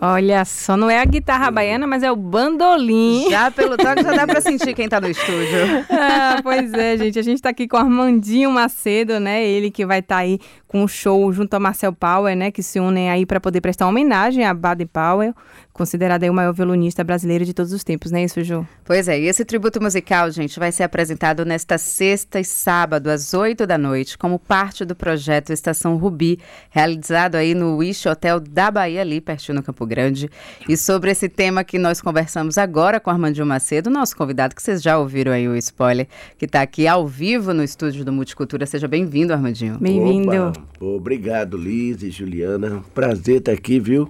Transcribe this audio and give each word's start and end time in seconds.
Olha 0.00 0.44
só, 0.46 0.78
não 0.78 0.88
é 0.88 0.98
a 0.98 1.04
guitarra 1.04 1.50
baiana, 1.50 1.86
mas 1.86 2.02
é 2.02 2.10
o 2.10 2.16
bandolim. 2.16 3.28
Já 3.28 3.50
pelo 3.50 3.76
toque 3.76 4.02
já 4.02 4.12
dá 4.12 4.26
pra 4.26 4.40
sentir 4.42 4.74
quem 4.74 4.88
tá 4.88 4.98
no 4.98 5.08
estúdio. 5.08 5.84
ah, 5.90 6.40
pois 6.42 6.72
é, 6.72 6.96
gente. 6.96 7.18
A 7.18 7.22
gente 7.22 7.42
tá 7.42 7.50
aqui 7.50 7.68
com 7.68 7.76
o 7.76 7.80
Armandinho 7.80 8.50
Macedo, 8.50 9.20
né? 9.20 9.44
Ele 9.44 9.70
que 9.70 9.84
vai 9.84 9.98
estar 9.98 10.16
tá 10.16 10.20
aí 10.22 10.38
com 10.70 10.84
o 10.84 10.88
show 10.88 11.32
junto 11.32 11.52
a 11.54 11.58
Marcel 11.58 11.92
Powell, 11.92 12.36
né? 12.36 12.52
Que 12.52 12.62
se 12.62 12.78
unem 12.78 13.10
aí 13.10 13.26
para 13.26 13.40
poder 13.40 13.60
prestar 13.60 13.88
homenagem 13.88 14.44
a 14.44 14.54
Baden 14.54 14.86
Powell, 14.86 15.34
considerado 15.72 16.22
aí 16.22 16.30
o 16.30 16.32
maior 16.34 16.52
violonista 16.52 17.02
brasileiro 17.02 17.44
de 17.44 17.52
todos 17.52 17.72
os 17.72 17.82
tempos, 17.82 18.12
né, 18.12 18.22
isso, 18.22 18.44
Ju? 18.44 18.64
Pois 18.84 19.08
é, 19.08 19.18
e 19.18 19.26
esse 19.26 19.44
tributo 19.44 19.82
musical, 19.82 20.30
gente, 20.30 20.60
vai 20.60 20.70
ser 20.70 20.84
apresentado 20.84 21.44
nesta 21.44 21.76
sexta 21.76 22.38
e 22.38 22.44
sábado, 22.44 23.08
às 23.08 23.34
oito 23.34 23.66
da 23.66 23.76
noite, 23.76 24.16
como 24.16 24.38
parte 24.38 24.84
do 24.84 24.94
projeto 24.94 25.52
Estação 25.52 25.96
Rubi, 25.96 26.38
realizado 26.70 27.34
aí 27.34 27.52
no 27.52 27.78
Wish 27.78 28.08
Hotel 28.08 28.38
da 28.38 28.70
Bahia, 28.70 29.00
ali 29.00 29.20
pertinho 29.20 29.56
no 29.56 29.64
Campo 29.64 29.84
Grande. 29.84 30.30
E 30.68 30.76
sobre 30.76 31.10
esse 31.10 31.28
tema 31.28 31.64
que 31.64 31.80
nós 31.80 32.00
conversamos 32.00 32.56
agora 32.56 33.00
com 33.00 33.10
Armandinho 33.10 33.46
Macedo, 33.46 33.90
nosso 33.90 34.16
convidado, 34.16 34.54
que 34.54 34.62
vocês 34.62 34.80
já 34.80 34.98
ouviram 34.98 35.32
aí 35.32 35.48
o 35.48 35.56
spoiler, 35.56 36.06
que 36.38 36.44
está 36.44 36.62
aqui 36.62 36.86
ao 36.86 37.08
vivo 37.08 37.52
no 37.52 37.64
estúdio 37.64 38.04
do 38.04 38.12
Multicultura. 38.12 38.66
Seja 38.66 38.86
bem-vindo, 38.86 39.32
Armandinho. 39.32 39.78
Bem-vindo. 39.80 40.59
Obrigado, 40.80 41.56
Liz 41.56 42.02
e 42.02 42.10
Juliana. 42.10 42.82
Prazer 42.94 43.38
estar 43.38 43.52
aqui, 43.52 43.78
viu? 43.78 44.08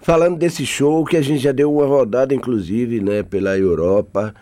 Falando 0.00 0.36
desse 0.36 0.66
show 0.66 1.04
que 1.04 1.16
a 1.16 1.22
gente 1.22 1.40
já 1.40 1.52
deu 1.52 1.72
uma 1.72 1.86
rodada, 1.86 2.34
inclusive, 2.34 3.00
né, 3.00 3.22
pela 3.22 3.56
Europa. 3.56 4.34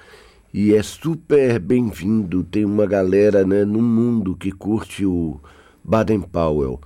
E 0.52 0.74
é 0.74 0.82
super 0.82 1.58
bem-vindo. 1.58 2.42
Tem 2.42 2.64
uma 2.64 2.86
galera 2.86 3.44
né, 3.44 3.64
no 3.64 3.80
mundo 3.80 4.34
que 4.34 4.50
curte 4.50 5.04
o 5.04 5.40
Baden 5.84 6.22
Powell, 6.22 6.80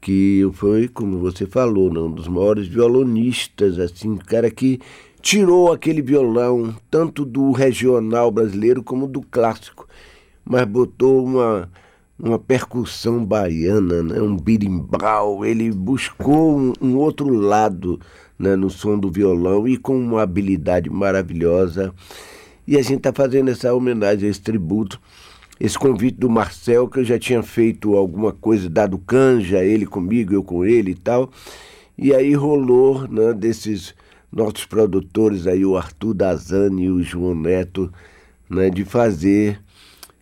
que 0.00 0.48
foi, 0.54 0.88
como 0.88 1.18
você 1.18 1.46
falou, 1.46 1.92
né, 1.92 2.00
um 2.00 2.10
dos 2.10 2.28
maiores 2.28 2.66
violonistas, 2.66 3.78
assim, 3.78 4.16
cara 4.16 4.50
que 4.50 4.80
tirou 5.20 5.72
aquele 5.72 6.02
violão, 6.02 6.74
tanto 6.90 7.24
do 7.24 7.52
regional 7.52 8.30
brasileiro 8.30 8.82
como 8.82 9.06
do 9.06 9.20
clássico, 9.20 9.86
mas 10.44 10.64
botou 10.64 11.24
uma 11.24 11.70
uma 12.22 12.38
percussão 12.38 13.24
baiana, 13.24 14.00
né? 14.00 14.22
um 14.22 14.36
birimbau. 14.36 15.44
Ele 15.44 15.72
buscou 15.72 16.56
um, 16.56 16.72
um 16.80 16.96
outro 16.96 17.28
lado 17.28 17.98
né? 18.38 18.54
no 18.54 18.70
som 18.70 18.96
do 18.96 19.10
violão 19.10 19.66
e 19.66 19.76
com 19.76 19.98
uma 19.98 20.22
habilidade 20.22 20.88
maravilhosa. 20.88 21.92
E 22.64 22.78
a 22.78 22.82
gente 22.82 22.98
está 22.98 23.12
fazendo 23.12 23.50
essa 23.50 23.74
homenagem, 23.74 24.30
esse 24.30 24.40
tributo, 24.40 25.00
esse 25.58 25.76
convite 25.76 26.16
do 26.16 26.30
Marcel, 26.30 26.86
que 26.86 27.00
eu 27.00 27.04
já 27.04 27.18
tinha 27.18 27.42
feito 27.42 27.96
alguma 27.96 28.30
coisa, 28.30 28.70
dado 28.70 28.98
canja, 28.98 29.64
ele 29.64 29.84
comigo, 29.84 30.32
eu 30.32 30.44
com 30.44 30.64
ele 30.64 30.92
e 30.92 30.94
tal. 30.94 31.28
E 31.98 32.14
aí 32.14 32.34
rolou 32.34 33.08
né, 33.08 33.32
desses 33.32 33.96
nossos 34.30 34.64
produtores 34.64 35.48
aí, 35.48 35.64
o 35.66 35.76
Arthur 35.76 36.14
Dazani 36.14 36.84
e 36.84 36.90
o 36.90 37.02
João 37.02 37.34
Neto, 37.34 37.92
né, 38.48 38.70
de 38.70 38.84
fazer 38.84 39.60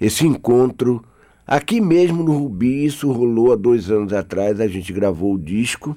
esse 0.00 0.26
encontro 0.26 1.04
Aqui 1.50 1.80
mesmo 1.80 2.22
no 2.22 2.32
Rubi, 2.32 2.84
isso 2.84 3.10
rolou 3.10 3.52
há 3.52 3.56
dois 3.56 3.90
anos 3.90 4.12
atrás, 4.12 4.60
a 4.60 4.68
gente 4.68 4.92
gravou 4.92 5.34
o 5.34 5.38
disco 5.38 5.96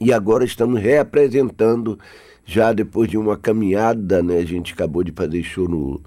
e 0.00 0.12
agora 0.12 0.44
estamos 0.44 0.80
reapresentando 0.80 1.96
já 2.44 2.72
depois 2.72 3.08
de 3.08 3.16
uma 3.16 3.36
caminhada, 3.36 4.20
né? 4.20 4.38
A 4.38 4.44
gente 4.44 4.72
acabou 4.72 5.04
de 5.04 5.12
fazer 5.12 5.44
show 5.44 5.68
no, 5.68 6.02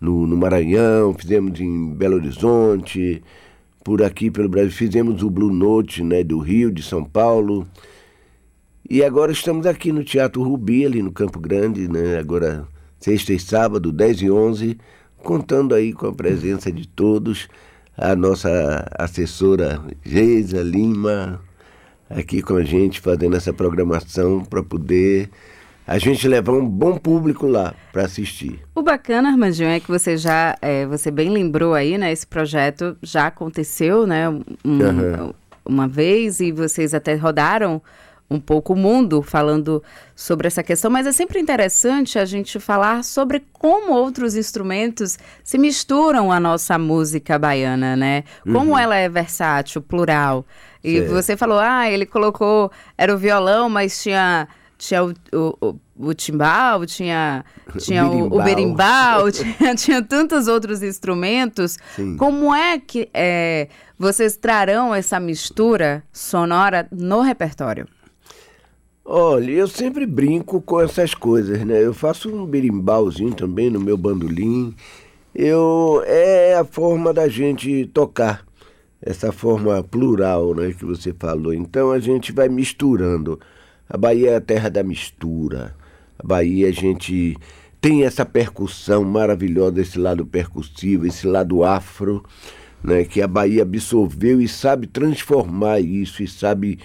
no, 0.00 0.24
no 0.24 0.36
Maranhão, 0.36 1.12
fizemos 1.14 1.58
em 1.58 1.92
Belo 1.92 2.14
Horizonte, 2.14 3.24
por 3.82 4.04
aqui 4.04 4.30
pelo 4.30 4.48
Brasil, 4.48 4.70
fizemos 4.70 5.24
o 5.24 5.28
Blue 5.28 5.52
Note, 5.52 6.04
né? 6.04 6.22
Do 6.22 6.38
Rio, 6.38 6.70
de 6.70 6.84
São 6.84 7.02
Paulo. 7.02 7.66
E 8.88 9.02
agora 9.02 9.32
estamos 9.32 9.66
aqui 9.66 9.90
no 9.90 10.04
Teatro 10.04 10.44
Rubi, 10.44 10.86
ali 10.86 11.02
no 11.02 11.10
Campo 11.10 11.40
Grande, 11.40 11.88
né? 11.88 12.20
Agora 12.20 12.68
sexta 13.00 13.32
e 13.32 13.40
sábado, 13.40 13.90
10 13.90 14.22
e 14.22 14.30
11, 14.30 14.78
contando 15.24 15.74
aí 15.74 15.92
com 15.92 16.06
a 16.06 16.12
presença 16.12 16.70
de 16.70 16.86
todos 16.86 17.48
a 17.96 18.14
nossa 18.16 18.86
assessora 18.98 19.80
Geisa 20.04 20.62
Lima 20.62 21.40
aqui 22.08 22.42
com 22.42 22.56
a 22.56 22.64
gente 22.64 23.00
fazendo 23.00 23.36
essa 23.36 23.52
programação 23.52 24.44
para 24.44 24.62
poder 24.62 25.30
a 25.86 25.98
gente 25.98 26.28
levar 26.28 26.52
um 26.52 26.64
bom 26.64 26.96
público 26.96 27.48
lá 27.48 27.74
para 27.92 28.04
assistir. 28.04 28.60
O 28.74 28.80
bacana, 28.80 29.28
Armandinho, 29.28 29.70
é 29.70 29.80
que 29.80 29.88
você 29.88 30.16
já, 30.16 30.56
é, 30.62 30.86
você 30.86 31.10
bem 31.10 31.30
lembrou 31.30 31.74
aí, 31.74 31.98
né? 31.98 32.12
Esse 32.12 32.26
projeto 32.26 32.96
já 33.02 33.26
aconteceu, 33.26 34.06
né? 34.06 34.28
Um, 34.28 34.42
uhum. 34.64 35.32
Uma 35.64 35.88
vez 35.88 36.38
e 36.38 36.52
vocês 36.52 36.94
até 36.94 37.16
rodaram 37.16 37.82
um 38.30 38.38
pouco 38.38 38.74
o 38.74 38.76
mundo 38.76 39.22
falando 39.22 39.82
sobre 40.14 40.46
essa 40.46 40.62
questão, 40.62 40.88
mas 40.88 41.04
é 41.04 41.12
sempre 41.12 41.40
interessante 41.40 42.16
a 42.16 42.24
gente 42.24 42.60
falar 42.60 43.02
sobre 43.02 43.42
como 43.52 43.92
outros 43.92 44.36
instrumentos 44.36 45.18
se 45.42 45.58
misturam 45.58 46.30
à 46.30 46.38
nossa 46.38 46.78
música 46.78 47.36
baiana, 47.36 47.96
né? 47.96 48.22
Como 48.44 48.70
uhum. 48.70 48.78
ela 48.78 48.94
é 48.94 49.08
versátil, 49.08 49.82
plural. 49.82 50.46
E 50.82 50.98
certo. 50.98 51.12
você 51.12 51.36
falou, 51.36 51.58
ah, 51.58 51.90
ele 51.90 52.06
colocou, 52.06 52.70
era 52.96 53.12
o 53.12 53.18
violão, 53.18 53.68
mas 53.68 54.00
tinha 54.00 54.46
tinha 54.78 55.04
o, 55.04 55.12
o, 55.60 55.76
o, 55.98 56.14
timbal, 56.14 56.86
tinha, 56.86 57.44
tinha 57.78 58.06
o, 58.06 58.34
o 58.34 58.42
berimbau, 58.42 59.28
tinha, 59.30 59.74
tinha 59.74 60.02
tantos 60.02 60.48
outros 60.48 60.82
instrumentos. 60.82 61.76
Sim. 61.96 62.16
Como 62.16 62.54
é 62.54 62.78
que 62.78 63.10
é, 63.12 63.68
vocês 63.98 64.36
trarão 64.36 64.94
essa 64.94 65.20
mistura 65.20 66.02
sonora 66.10 66.88
no 66.90 67.20
repertório? 67.20 67.86
Olha, 69.04 69.50
eu 69.50 69.66
sempre 69.66 70.06
brinco 70.06 70.60
com 70.60 70.80
essas 70.80 71.14
coisas, 71.14 71.64
né? 71.64 71.84
Eu 71.84 71.92
faço 71.94 72.28
um 72.34 72.46
berimbauzinho 72.46 73.34
também 73.34 73.70
no 73.70 73.80
meu 73.80 73.96
bandolim. 73.96 74.74
Eu 75.34 76.02
é 76.06 76.54
a 76.54 76.64
forma 76.64 77.12
da 77.12 77.28
gente 77.28 77.86
tocar, 77.94 78.46
essa 79.00 79.32
forma 79.32 79.82
plural, 79.82 80.54
né, 80.54 80.72
que 80.72 80.84
você 80.84 81.14
falou. 81.18 81.52
Então 81.54 81.90
a 81.90 81.98
gente 81.98 82.32
vai 82.32 82.48
misturando. 82.48 83.40
A 83.88 83.96
Bahia 83.96 84.30
é 84.32 84.36
a 84.36 84.40
terra 84.40 84.68
da 84.68 84.82
mistura. 84.82 85.74
A 86.18 86.26
Bahia 86.26 86.68
a 86.68 86.72
gente 86.72 87.36
tem 87.80 88.04
essa 88.04 88.26
percussão 88.26 89.04
maravilhosa, 89.04 89.80
esse 89.80 89.98
lado 89.98 90.26
percussivo, 90.26 91.06
esse 91.06 91.26
lado 91.26 91.64
afro, 91.64 92.22
né, 92.82 93.04
que 93.04 93.22
a 93.22 93.28
Bahia 93.28 93.62
absorveu 93.62 94.40
e 94.40 94.48
sabe 94.48 94.86
transformar 94.86 95.80
isso 95.80 96.22
e 96.22 96.28
sabe 96.28 96.78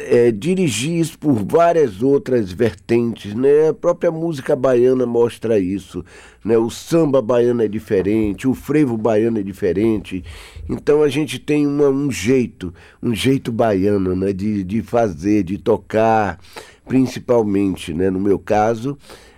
é, 0.00 0.30
dirigir 0.30 0.98
isso 0.98 1.18
por 1.18 1.34
várias 1.34 2.02
outras 2.02 2.50
vertentes, 2.52 3.34
né? 3.34 3.68
A 3.68 3.74
própria 3.74 4.10
música 4.10 4.54
baiana 4.56 5.06
mostra 5.06 5.58
isso, 5.58 6.04
né? 6.44 6.56
O 6.56 6.70
samba 6.70 7.20
baiano 7.20 7.62
é 7.62 7.68
diferente, 7.68 8.48
o 8.48 8.54
frevo 8.54 8.96
baiano 8.96 9.38
é 9.38 9.42
diferente. 9.42 10.24
Então 10.68 11.02
a 11.02 11.08
gente 11.08 11.38
tem 11.38 11.66
uma, 11.66 11.88
um 11.88 12.10
jeito, 12.10 12.72
um 13.02 13.14
jeito 13.14 13.52
baiano, 13.52 14.14
né? 14.14 14.32
De, 14.32 14.64
de 14.64 14.82
fazer, 14.82 15.42
de 15.42 15.58
tocar, 15.58 16.38
principalmente, 16.86 17.92
né? 17.92 18.10
No 18.10 18.20
meu 18.20 18.38
caso, 18.38 18.96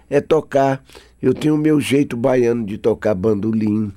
é 0.08 0.20
tocar. 0.20 0.85
Eu 1.20 1.35
tenho 1.35 1.55
o 1.55 1.58
meu 1.58 1.81
jeito 1.81 2.17
baiano 2.17 2.64
de 2.64 2.79
tocar 2.79 3.14
bandolim. 3.14 3.93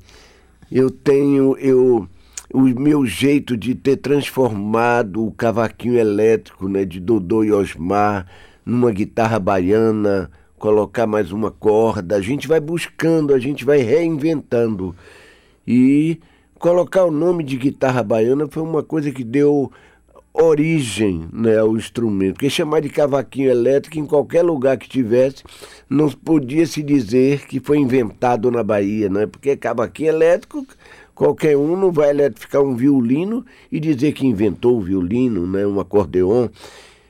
Eu 0.71 0.89
tenho, 0.89 1.57
eu 1.57 2.07
o 2.53 2.61
meu 2.61 3.03
jeito 3.03 3.57
de 3.57 3.73
ter 3.73 3.97
transformado 3.97 5.25
o 5.25 5.31
cavaquinho 5.31 5.97
elétrico 5.97 6.69
né, 6.69 6.85
de 6.85 6.99
Dodô 6.99 7.43
e 7.43 7.51
Osmar 7.51 8.27
numa 8.63 8.91
guitarra 8.91 9.39
baiana, 9.39 10.29
colocar 10.59 11.07
mais 11.07 11.31
uma 11.31 11.49
corda. 11.49 12.15
A 12.15 12.21
gente 12.21 12.47
vai 12.47 12.59
buscando, 12.59 13.33
a 13.33 13.39
gente 13.39 13.65
vai 13.65 13.79
reinventando. 13.79 14.95
E 15.67 16.19
colocar 16.59 17.05
o 17.05 17.11
nome 17.11 17.43
de 17.43 17.57
guitarra 17.57 18.03
baiana 18.03 18.47
foi 18.47 18.61
uma 18.61 18.83
coisa 18.83 19.11
que 19.11 19.23
deu 19.23 19.71
origem 20.31 21.27
né, 21.33 21.57
ao 21.57 21.75
instrumento. 21.75 22.35
Porque 22.35 22.51
chamar 22.51 22.81
de 22.81 22.89
cavaquinho 22.89 23.49
elétrico 23.49 23.97
em 23.97 24.05
qualquer 24.05 24.43
lugar 24.43 24.77
que 24.77 24.87
tivesse, 24.87 25.43
não 25.89 26.07
podia 26.09 26.67
se 26.67 26.83
dizer 26.83 27.47
que 27.47 27.59
foi 27.59 27.79
inventado 27.79 28.51
na 28.51 28.63
Bahia, 28.63 29.09
né? 29.09 29.25
porque 29.25 29.55
cavaquinho 29.57 30.09
elétrico 30.09 30.65
Qualquer 31.15 31.55
um 31.55 31.77
não 31.77 31.91
vai 31.91 32.09
eletrificar 32.09 32.61
um 32.61 32.75
violino 32.75 33.45
e 33.71 33.79
dizer 33.79 34.13
que 34.13 34.25
inventou 34.25 34.77
o 34.77 34.81
violino, 34.81 35.45
né, 35.45 35.65
um 35.65 35.79
acordeon. 35.79 36.49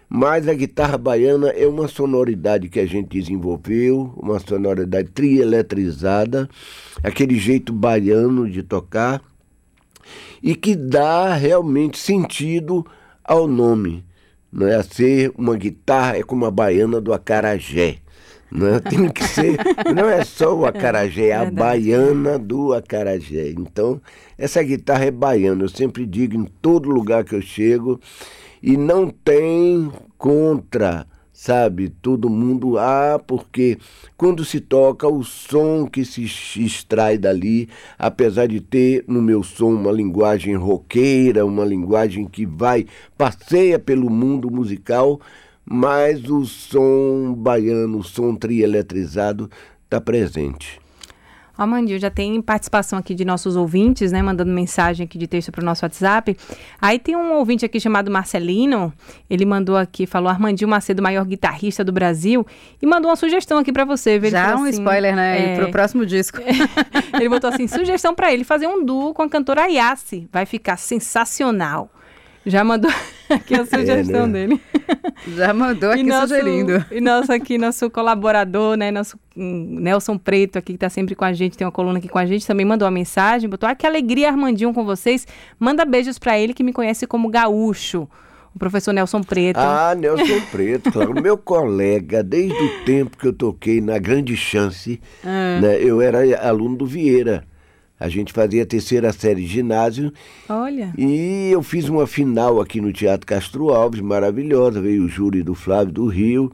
Mas 0.10 0.48
a 0.48 0.54
guitarra 0.54 0.98
baiana 0.98 1.50
é 1.50 1.66
uma 1.66 1.88
sonoridade 1.88 2.70
que 2.70 2.80
a 2.80 2.86
gente 2.86 3.20
desenvolveu, 3.20 4.14
uma 4.16 4.40
sonoridade 4.40 5.10
trieletrizada, 5.10 6.48
aquele 7.02 7.36
jeito 7.40 7.74
baiano 7.74 8.48
de 8.48 8.62
tocar, 8.62 9.22
e 10.42 10.54
que 10.54 10.76
dá 10.76 11.34
realmente 11.34 11.98
sentido 11.98 12.86
ao 13.24 13.48
nome. 13.48 14.06
Não 14.52 14.68
é 14.68 14.76
a 14.76 14.84
ser 14.84 15.32
uma 15.36 15.56
guitarra, 15.56 16.18
é 16.18 16.22
como 16.22 16.46
a 16.46 16.52
baiana 16.52 17.02
do 17.02 17.12
acarajé. 17.12 18.03
Né? 18.54 18.80
Tem 18.88 19.10
que 19.10 19.24
ser, 19.24 19.58
não 19.96 20.08
é 20.08 20.24
só 20.24 20.56
o 20.56 20.66
acarajé, 20.66 21.30
é 21.30 21.36
a 21.36 21.50
baiana 21.50 22.38
do 22.38 22.74
acarajé. 22.74 23.50
Então, 23.50 24.00
essa 24.38 24.62
guitarra 24.62 25.06
é 25.06 25.12
baiana, 25.12 25.64
eu 25.64 25.70
sempre 25.70 26.06
digo 26.06 26.36
em 26.36 26.46
todo 26.62 26.90
lugar 26.90 27.24
que 27.24 27.34
eu 27.34 27.42
chego, 27.42 28.00
e 28.62 28.78
não 28.78 29.10
tem 29.10 29.92
contra 30.18 31.08
sabe? 31.34 31.90
Todo 31.90 32.30
mundo, 32.30 32.78
ah, 32.78 33.20
porque 33.26 33.78
quando 34.16 34.46
se 34.46 34.62
toca, 34.62 35.08
o 35.08 35.24
som 35.24 35.86
que 35.86 36.06
se 36.06 36.24
extrai 36.24 37.18
dali, 37.18 37.68
apesar 37.98 38.48
de 38.48 38.62
ter 38.62 39.04
no 39.08 39.22
meu 39.22 39.44
som 39.44 39.74
uma 39.74 39.92
linguagem 39.92 40.56
roqueira, 40.56 41.46
uma 41.46 41.66
linguagem 41.66 42.26
que 42.26 42.46
vai, 42.46 42.86
passeia 43.18 43.78
pelo 43.80 44.10
mundo 44.10 44.50
musical, 44.50 45.20
mas 45.66 46.30
o 46.30 46.46
som 46.46 47.34
baiano, 47.34 48.00
o 48.00 48.04
som 48.04 48.36
trieletrizado 48.36 49.50
está 49.86 50.02
presente. 50.02 50.84
Amandinho, 51.56 52.00
já 52.00 52.10
tem 52.10 52.42
participação 52.42 52.98
aqui 52.98 53.14
de 53.14 53.24
nossos 53.24 53.56
ouvintes, 53.56 54.12
né? 54.12 54.24
Mandando 54.24 54.52
mensagem 54.52 55.04
aqui 55.04 55.20
de 55.20 55.28
texto 55.28 55.52
para 55.52 55.62
o 55.62 55.66
nosso 55.66 55.86
WhatsApp. 55.86 56.36
Aí 56.82 56.98
tem 56.98 57.16
um 57.16 57.34
ouvinte 57.34 57.64
aqui 57.64 57.80
chamado 57.80 58.10
Marcelino. 58.10 58.92
Ele 59.30 59.46
mandou 59.46 59.78
aqui, 59.78 60.08
falou 60.08 60.30
Armandinho 60.30 60.68
Macedo, 60.68 61.04
maior 61.04 61.24
guitarrista 61.26 61.84
do 61.84 61.92
Brasil. 61.92 62.46
E 62.82 62.88
mandou 62.88 63.12
uma 63.12 63.16
sugestão 63.16 63.60
aqui 63.60 63.72
para 63.72 63.86
você. 63.86 64.12
Ele 64.12 64.32
já 64.32 64.58
um 64.58 64.64
assim, 64.64 64.80
spoiler, 64.80 65.16
né? 65.16 65.54
É... 65.54 65.56
Pro 65.58 65.70
próximo 65.70 66.08
disco. 66.08 66.40
ele 67.14 67.30
botou 67.30 67.52
assim, 67.52 67.68
sugestão 67.68 68.16
para 68.16 68.34
ele 68.34 68.44
fazer 68.44 68.66
um 68.66 68.84
duo 68.84 69.14
com 69.14 69.22
a 69.22 69.30
cantora 69.30 69.68
Yassi. 69.68 70.28
Vai 70.32 70.48
ficar 70.48 70.78
sensacional. 70.78 71.88
Já 72.48 72.64
mandou 72.64 72.92
aqui 73.36 73.56
a 73.56 73.66
sugestão 73.66 74.26
é, 74.26 74.28
né? 74.28 74.34
dele. 74.48 74.62
Já 75.36 75.54
mandou 75.54 75.92
aqui 75.92 76.04
nosso, 76.04 76.28
sugerindo. 76.28 76.86
E 76.92 77.02
nosso 77.02 77.32
aqui, 77.32 77.58
nosso 77.58 77.90
colaborador, 77.90 78.76
né? 78.76 78.92
Nosso 78.92 79.18
um, 79.36 79.80
Nelson 79.80 80.18
Preto 80.18 80.58
aqui, 80.58 80.74
que 80.74 80.78
está 80.78 80.90
sempre 80.90 81.16
com 81.16 81.26
a 81.26 81.34
gente, 81.34 81.58
tem 81.58 81.66
uma 81.66 81.72
coluna 81.72 81.98
aqui 81.98 82.08
com 82.08 82.20
a 82.20 82.26
gente, 82.26 82.46
também 82.46 82.66
mandou 82.66 82.86
uma 82.86 82.92
mensagem, 82.92 83.50
botou, 83.50 83.68
ah, 83.68 83.76
que 83.76 83.86
alegria 83.88 84.30
Armandinho 84.30 84.74
com 84.74 84.84
vocês. 84.84 85.28
Manda 85.60 85.86
beijos 85.86 86.20
para 86.20 86.38
ele, 86.38 86.54
que 86.54 86.64
me 86.64 86.74
conhece 86.74 87.08
como 87.08 87.30
Gaúcho. 87.30 88.08
O 88.56 88.60
professor 88.60 88.94
Nelson 88.94 89.22
Preto. 89.22 89.58
Ah, 89.58 89.96
Nelson 89.98 90.42
Preto, 90.52 90.92
claro. 90.92 91.20
Meu 91.20 91.36
colega, 91.38 92.22
desde 92.22 92.54
o 92.54 92.84
tempo 92.86 93.18
que 93.18 93.28
eu 93.28 93.34
toquei 93.34 93.82
na 93.82 93.98
Grande 93.98 94.38
Chance, 94.38 95.02
ah. 95.24 95.60
né, 95.60 95.78
eu 95.82 96.00
era 96.00 96.20
aluno 96.48 96.78
do 96.78 96.86
Vieira. 96.86 97.46
A 98.04 98.10
gente 98.10 98.34
fazia 98.34 98.64
a 98.64 98.66
terceira 98.66 99.14
série 99.14 99.40
de 99.40 99.48
ginásio. 99.48 100.12
Olha. 100.50 100.94
E 100.98 101.50
eu 101.54 101.64
fiz 101.64 101.88
uma 101.88 102.06
final 102.06 102.60
aqui 102.60 102.82
no 102.82 102.92
Teatro 102.92 103.26
Castro 103.26 103.70
Alves, 103.70 104.02
maravilhosa. 104.02 104.82
Veio 104.82 105.06
o 105.06 105.08
júri 105.08 105.42
do 105.42 105.56
Flávio 105.56 105.94
do 105.94 106.08
Rio. 106.08 106.52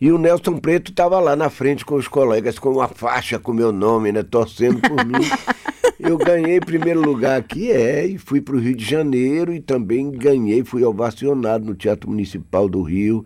E 0.00 0.12
o 0.12 0.18
Nelson 0.18 0.56
Preto 0.58 0.92
estava 0.92 1.18
lá 1.18 1.34
na 1.34 1.50
frente 1.50 1.84
com 1.84 1.96
os 1.96 2.06
colegas, 2.06 2.60
com 2.60 2.70
uma 2.70 2.86
faixa 2.86 3.40
com 3.40 3.52
meu 3.52 3.72
nome, 3.72 4.12
né? 4.12 4.22
Torcendo 4.22 4.80
por 4.80 5.04
mim. 5.04 5.18
Eu 5.98 6.16
ganhei 6.16 6.60
primeiro 6.60 7.00
lugar 7.00 7.40
aqui, 7.40 7.72
é, 7.72 8.06
e 8.06 8.16
fui 8.16 8.40
para 8.40 8.54
o 8.54 8.60
Rio 8.60 8.76
de 8.76 8.84
Janeiro 8.84 9.52
e 9.52 9.60
também 9.60 10.12
ganhei, 10.12 10.62
fui 10.62 10.84
ovacionado 10.84 11.64
no 11.64 11.74
Teatro 11.74 12.08
Municipal 12.08 12.68
do 12.68 12.82
Rio 12.82 13.24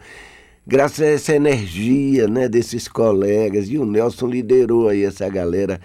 graças 0.67 1.00
a 1.00 1.06
essa 1.06 1.35
energia 1.35 2.29
né, 2.29 2.49
desses 2.49 2.87
colegas. 2.87 3.69
E 3.69 3.79
o 3.79 3.87
Nelson 3.87 4.26
liderou 4.26 4.88
aí 4.88 5.03
essa 5.03 5.29
galera 5.29 5.81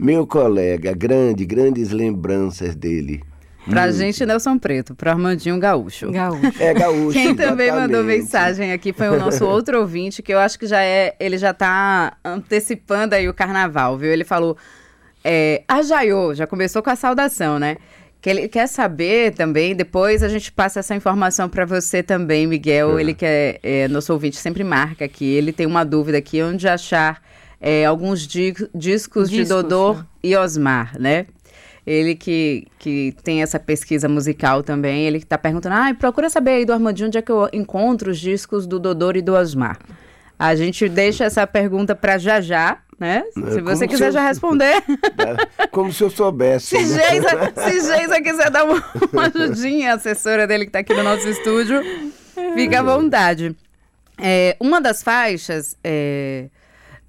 meu 0.00 0.26
colega, 0.26 0.94
grande, 0.94 1.44
grandes 1.44 1.90
lembranças 1.90 2.74
dele. 2.74 3.22
Pra 3.68 3.82
Muito. 3.82 3.98
gente, 3.98 4.24
Nelson 4.24 4.58
Preto, 4.58 4.94
pro 4.94 5.10
Armandinho 5.10 5.58
Gaúcho. 5.58 6.10
Gaúcho. 6.10 6.40
É, 6.58 6.72
Gaúcho. 6.72 7.12
Quem 7.12 7.34
também 7.36 7.70
mandou 7.70 8.02
mensagem 8.02 8.72
aqui 8.72 8.94
foi 8.94 9.10
o 9.10 9.18
nosso 9.18 9.44
outro 9.44 9.78
ouvinte, 9.78 10.22
que 10.22 10.32
eu 10.32 10.38
acho 10.38 10.58
que 10.58 10.66
já 10.66 10.82
é. 10.82 11.14
Ele 11.20 11.36
já 11.36 11.52
tá 11.52 12.16
antecipando 12.24 13.14
aí 13.14 13.28
o 13.28 13.34
carnaval, 13.34 13.98
viu? 13.98 14.10
Ele 14.10 14.24
falou. 14.24 14.56
É, 15.22 15.62
a 15.68 15.82
Jaiô, 15.82 16.34
já 16.34 16.46
começou 16.46 16.82
com 16.82 16.88
a 16.88 16.96
saudação, 16.96 17.58
né? 17.58 17.76
Que 18.22 18.30
ele 18.30 18.48
quer 18.48 18.66
saber 18.66 19.34
também, 19.34 19.74
depois 19.74 20.22
a 20.22 20.28
gente 20.28 20.50
passa 20.50 20.80
essa 20.80 20.94
informação 20.94 21.46
para 21.46 21.66
você 21.66 22.02
também, 22.02 22.46
Miguel. 22.46 22.98
É. 22.98 23.02
Ele 23.02 23.12
quer. 23.12 23.60
É, 23.62 23.86
nosso 23.88 24.10
ouvinte 24.14 24.38
sempre 24.38 24.64
marca 24.64 25.04
aqui. 25.04 25.26
Ele 25.26 25.52
tem 25.52 25.66
uma 25.66 25.84
dúvida 25.84 26.16
aqui 26.16 26.42
onde 26.42 26.66
achar 26.66 27.20
é, 27.60 27.84
alguns 27.84 28.26
di 28.26 28.52
discos, 28.52 28.68
discos, 28.74 29.30
de 29.30 29.44
Dodô 29.44 29.94
né? 29.94 30.06
e 30.22 30.36
Osmar, 30.36 30.98
né? 30.98 31.26
Ele 31.86 32.14
que, 32.14 32.66
que 32.78 33.14
tem 33.22 33.42
essa 33.42 33.58
pesquisa 33.58 34.08
musical 34.08 34.62
também, 34.62 35.06
ele 35.06 35.18
está 35.18 35.36
perguntando, 35.36 35.74
ah, 35.74 35.94
procura 35.98 36.30
saber 36.30 36.52
aí 36.52 36.64
do 36.64 36.72
Armandinho 36.72 37.08
onde 37.08 37.18
é 37.18 37.22
que 37.22 37.32
eu 37.32 37.48
encontro 37.52 38.10
os 38.10 38.18
discos 38.18 38.66
do 38.66 38.78
Dodô 38.78 39.12
e 39.12 39.22
do 39.22 39.34
Osmar. 39.34 39.78
A 40.38 40.54
gente 40.54 40.88
deixa 40.88 41.24
essa 41.24 41.46
pergunta 41.46 41.94
para 41.94 42.16
já 42.16 42.40
já, 42.40 42.78
né? 42.98 43.24
Se 43.34 43.60
você 43.60 43.88
quiser 43.88 44.04
se 44.04 44.08
eu... 44.08 44.12
já 44.12 44.26
responder. 44.26 44.82
É, 45.58 45.66
como 45.66 45.92
se 45.92 46.02
eu 46.02 46.10
soubesse. 46.10 46.66
se, 46.66 46.94
né? 46.94 47.10
Geisa, 47.10 47.52
se 47.56 47.80
Geisa 47.80 48.22
quiser 48.22 48.50
dar 48.50 48.64
uma, 48.64 48.84
uma 49.12 49.26
ajudinha, 49.26 49.92
a 49.92 49.94
assessora 49.96 50.46
dele 50.46 50.64
que 50.64 50.68
está 50.68 50.80
aqui 50.80 50.94
no 50.94 51.02
nosso 51.02 51.28
estúdio, 51.28 51.82
fica 52.54 52.80
à 52.80 52.82
vontade. 52.82 53.56
É, 54.18 54.54
uma 54.60 54.80
das 54.80 55.02
faixas 55.02 55.76
é, 55.82 56.48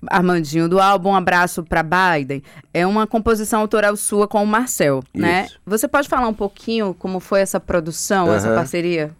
Armandinho, 0.07 0.68
do 0.68 0.80
álbum 0.80 1.13
Abraço 1.13 1.63
para 1.63 1.83
Biden, 1.83 2.42
é 2.74 2.86
uma 2.86 3.06
composição 3.06 3.62
autoral 3.62 3.95
sua 3.95 4.27
com 4.27 4.44
o 4.44 4.48
Marcel, 4.48 5.03
né? 5.13 5.45
Isso. 5.45 5.53
né? 5.53 5.59
Você 5.65 5.88
pode 5.88 6.07
falar 6.07 6.27
um 6.27 6.33
pouquinho 6.33 6.95
como 6.98 7.19
foi 7.19 7.42
essa 7.42 7.59
produção, 7.59 8.27
uhum. 8.27 8.33
essa 8.33 8.53
parceria? 8.53 9.12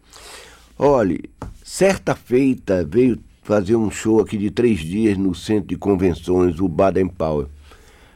Olha, 0.78 1.20
certa 1.64 2.16
feita 2.16 2.84
veio 2.84 3.20
fazer 3.44 3.76
um 3.76 3.92
show 3.92 4.20
aqui 4.20 4.38
de 4.38 4.50
três 4.50 4.80
dias 4.80 5.18
no 5.18 5.36
centro 5.36 5.68
de 5.68 5.76
convenções, 5.76 6.60
o 6.60 6.68
Baden 6.68 7.08
Powell. 7.08 7.50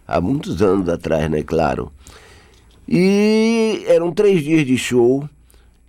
Há 0.08 0.22
muitos 0.22 0.62
anos 0.62 0.88
atrás, 0.88 1.30
né? 1.30 1.44
Claro. 1.44 1.92
E 2.88 3.84
eram 3.88 4.12
três 4.12 4.44
dias 4.44 4.66
de 4.66 4.78
show. 4.78 5.28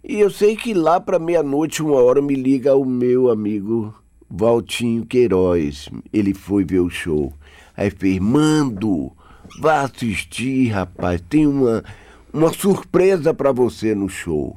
E 0.02 0.20
eu 0.20 0.30
sei 0.30 0.56
que 0.56 0.72
lá 0.72 1.00
para 1.00 1.18
meia-noite, 1.18 1.82
uma 1.82 2.00
hora, 2.00 2.22
me 2.22 2.34
liga 2.34 2.74
o 2.74 2.84
meu 2.84 3.30
amigo 3.30 3.94
Valtinho 4.28 5.06
Queiroz, 5.06 5.88
ele 6.12 6.34
foi 6.34 6.64
ver 6.64 6.80
o 6.80 6.90
show. 6.90 7.32
Aí 7.76 7.90
fez, 7.90 8.18
mando, 8.18 9.12
vá 9.60 9.82
assistir, 9.82 10.68
rapaz, 10.68 11.22
tem 11.28 11.46
uma, 11.46 11.84
uma 12.32 12.52
surpresa 12.52 13.32
para 13.32 13.52
você 13.52 13.94
no 13.94 14.08
show. 14.08 14.56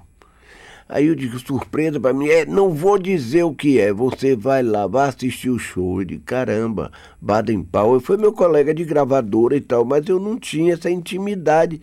Aí 0.88 1.06
eu 1.06 1.14
digo, 1.14 1.38
surpresa 1.38 2.00
para 2.00 2.14
mim 2.14 2.28
é, 2.28 2.48
não 2.48 2.74
vou 2.74 2.98
dizer 2.98 3.44
o 3.44 3.54
que 3.54 3.80
é, 3.80 3.94
você 3.94 4.36
vai 4.36 4.64
lá, 4.64 4.88
vai 4.88 5.10
assistir 5.10 5.52
o 5.52 5.60
show. 5.60 6.02
Eu 6.02 6.06
digo, 6.06 6.24
caramba, 6.24 6.92
Baden 7.22 7.62
Powell 7.62 8.00
foi 8.00 8.18
meu 8.18 8.34
colega 8.34 8.74
de 8.74 8.84
gravadora 8.84 9.56
e 9.56 9.62
tal, 9.62 9.86
mas 9.86 10.08
eu 10.10 10.20
não 10.20 10.36
tinha 10.36 10.74
essa 10.74 10.90
intimidade. 10.90 11.80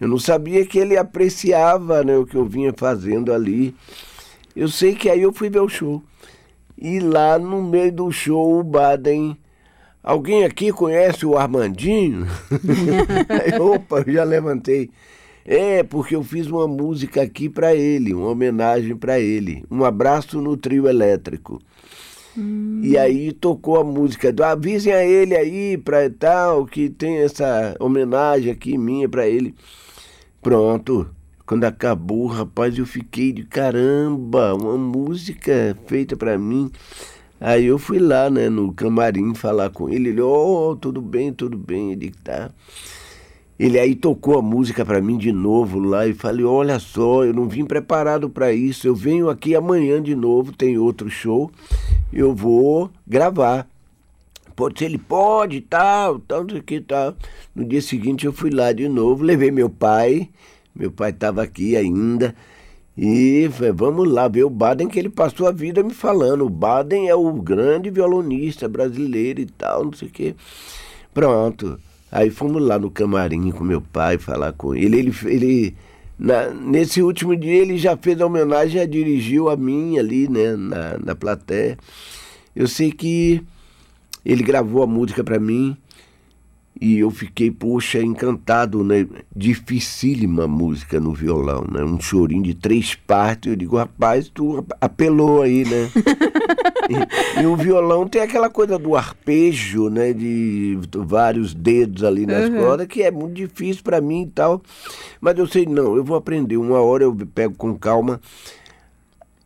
Eu 0.00 0.06
não 0.06 0.18
sabia 0.18 0.64
que 0.64 0.78
ele 0.78 0.96
apreciava 0.96 2.04
né, 2.04 2.16
o 2.16 2.24
que 2.24 2.36
eu 2.36 2.44
vinha 2.44 2.72
fazendo 2.72 3.32
ali. 3.32 3.74
Eu 4.54 4.68
sei 4.68 4.94
que 4.94 5.10
aí 5.10 5.22
eu 5.22 5.32
fui 5.32 5.50
ver 5.50 5.60
o 5.60 5.68
show. 5.68 6.00
E 6.78 7.00
lá 7.00 7.38
no 7.38 7.62
meio 7.62 7.92
do 7.92 8.10
show, 8.10 8.58
o 8.58 8.62
Baden. 8.62 9.36
Alguém 10.02 10.44
aqui 10.44 10.72
conhece 10.72 11.26
o 11.26 11.36
Armandinho? 11.36 12.26
Opa, 13.60 14.04
eu 14.06 14.12
já 14.12 14.24
levantei. 14.24 14.90
É, 15.44 15.84
porque 15.84 16.16
eu 16.16 16.24
fiz 16.24 16.48
uma 16.48 16.66
música 16.66 17.22
aqui 17.22 17.48
para 17.48 17.74
ele, 17.74 18.12
uma 18.12 18.28
homenagem 18.28 18.96
para 18.96 19.20
ele. 19.20 19.64
Um 19.70 19.84
abraço 19.84 20.40
no 20.40 20.56
trio 20.56 20.88
elétrico. 20.88 21.60
Hum. 22.36 22.80
E 22.82 22.98
aí 22.98 23.32
tocou 23.32 23.80
a 23.80 23.84
música 23.84 24.32
do 24.32 24.42
avisem 24.42 24.92
a 24.92 25.04
ele 25.04 25.36
aí 25.36 25.78
para 25.78 26.10
tal 26.10 26.66
que 26.66 26.90
tem 26.90 27.18
essa 27.18 27.76
homenagem 27.78 28.50
aqui 28.50 28.76
minha 28.76 29.08
para 29.08 29.28
ele. 29.28 29.54
Pronto. 30.42 31.08
Quando 31.46 31.62
acabou, 31.62 32.26
rapaz, 32.26 32.76
eu 32.76 32.84
fiquei 32.84 33.32
de 33.32 33.44
caramba, 33.44 34.52
uma 34.52 34.76
música 34.76 35.78
feita 35.86 36.16
para 36.16 36.36
mim. 36.36 36.72
Aí 37.40 37.66
eu 37.66 37.78
fui 37.78 38.00
lá, 38.00 38.28
né, 38.28 38.48
no 38.48 38.72
camarim 38.72 39.32
falar 39.32 39.70
com 39.70 39.88
ele. 39.88 40.08
Ele, 40.08 40.20
oh, 40.20 40.76
tudo 40.80 41.00
bem, 41.00 41.32
tudo 41.32 41.56
bem. 41.56 41.92
Ele 41.92 42.12
tá. 42.24 42.50
Ele 43.56 43.78
aí 43.78 43.94
tocou 43.94 44.36
a 44.36 44.42
música 44.42 44.84
para 44.84 45.00
mim 45.00 45.16
de 45.16 45.30
novo 45.30 45.78
lá 45.78 46.04
e 46.08 46.12
falei: 46.12 46.44
Olha 46.44 46.80
só, 46.80 47.24
eu 47.24 47.32
não 47.32 47.48
vim 47.48 47.64
preparado 47.64 48.28
para 48.28 48.52
isso. 48.52 48.88
Eu 48.88 48.94
venho 48.96 49.30
aqui 49.30 49.54
amanhã 49.54 50.02
de 50.02 50.16
novo, 50.16 50.52
tem 50.52 50.76
outro 50.76 51.08
show. 51.08 51.48
Eu 52.12 52.34
vou 52.34 52.90
gravar. 53.06 53.68
Pode 54.56 54.80
ser, 54.80 54.86
ele 54.86 54.98
pode, 54.98 55.60
tal, 55.60 56.18
tal, 56.18 56.44
que, 56.44 56.80
tal. 56.80 57.14
No 57.54 57.64
dia 57.64 57.80
seguinte 57.80 58.26
eu 58.26 58.32
fui 58.32 58.50
lá 58.50 58.72
de 58.72 58.88
novo, 58.88 59.22
levei 59.22 59.52
meu 59.52 59.70
pai 59.70 60.28
meu 60.78 60.90
pai 60.90 61.10
estava 61.10 61.42
aqui 61.42 61.76
ainda. 61.76 62.34
E 62.96 63.48
vamos 63.74 64.10
lá 64.10 64.26
ver 64.26 64.44
o 64.44 64.50
Baden, 64.50 64.88
que 64.88 64.98
ele 64.98 65.10
passou 65.10 65.46
a 65.46 65.52
vida 65.52 65.82
me 65.82 65.92
falando. 65.92 66.46
O 66.46 66.50
Baden 66.50 67.08
é 67.08 67.14
o 67.14 67.30
grande 67.34 67.90
violonista 67.90 68.68
brasileiro 68.68 69.40
e 69.40 69.46
tal, 69.46 69.84
não 69.84 69.92
sei 69.92 70.08
o 70.08 70.10
quê. 70.10 70.34
Pronto. 71.12 71.78
Aí 72.10 72.30
fomos 72.30 72.62
lá 72.62 72.78
no 72.78 72.90
camarim 72.90 73.50
com 73.50 73.64
meu 73.64 73.82
pai 73.82 74.16
falar 74.16 74.52
com 74.52 74.74
ele. 74.74 74.98
Ele, 74.98 75.14
ele 75.24 75.76
na, 76.18 76.48
nesse 76.48 77.02
último 77.02 77.36
dia, 77.36 77.60
ele 77.60 77.76
já 77.76 77.96
fez 77.96 78.18
a 78.20 78.26
homenagem, 78.26 78.80
já 78.80 78.86
dirigiu 78.86 79.50
a 79.50 79.56
mim 79.56 79.98
ali, 79.98 80.28
né, 80.28 80.56
na, 80.56 80.98
na 80.98 81.14
plateia. 81.14 81.76
Eu 82.54 82.66
sei 82.66 82.90
que 82.90 83.42
ele 84.24 84.42
gravou 84.42 84.82
a 84.82 84.86
música 84.86 85.22
para 85.22 85.38
mim 85.38 85.76
E 86.78 86.98
eu 86.98 87.10
fiquei, 87.10 87.50
poxa, 87.50 88.02
encantado, 88.02 88.84
né? 88.84 89.06
Dificílima 89.34 90.46
música 90.46 91.00
no 91.00 91.12
violão, 91.12 91.64
né? 91.70 91.82
Um 91.82 91.98
chorinho 91.98 92.42
de 92.42 92.54
três 92.54 92.94
partes. 92.94 93.50
Eu 93.50 93.56
digo, 93.56 93.76
rapaz, 93.76 94.28
tu 94.28 94.64
apelou 94.78 95.40
aí, 95.40 95.64
né? 95.64 95.90
e, 97.38 97.42
e, 97.42 97.46
o 97.46 97.56
violão 97.56 98.06
tem 98.06 98.20
aquela 98.20 98.50
coisa 98.50 98.78
do 98.78 98.94
arpejo, 98.94 99.88
né? 99.88 100.12
De 100.12 100.78
vários 100.92 101.54
dedos 101.54 102.04
ali 102.04 102.26
nas 102.26 102.50
uhum. 102.50 102.58
cordas, 102.58 102.86
que 102.86 103.02
é 103.02 103.10
muito 103.10 103.34
difícil 103.34 103.82
para 103.82 104.00
mim 104.00 104.22
e 104.24 104.30
tal. 104.30 104.62
Mas 105.18 105.38
eu 105.38 105.46
sei, 105.46 105.64
não, 105.64 105.96
eu 105.96 106.04
vou 106.04 106.16
aprender. 106.16 106.58
Uma 106.58 106.80
hora 106.80 107.04
eu 107.04 107.16
pego 107.34 107.54
com 107.54 107.74
calma. 107.74 108.20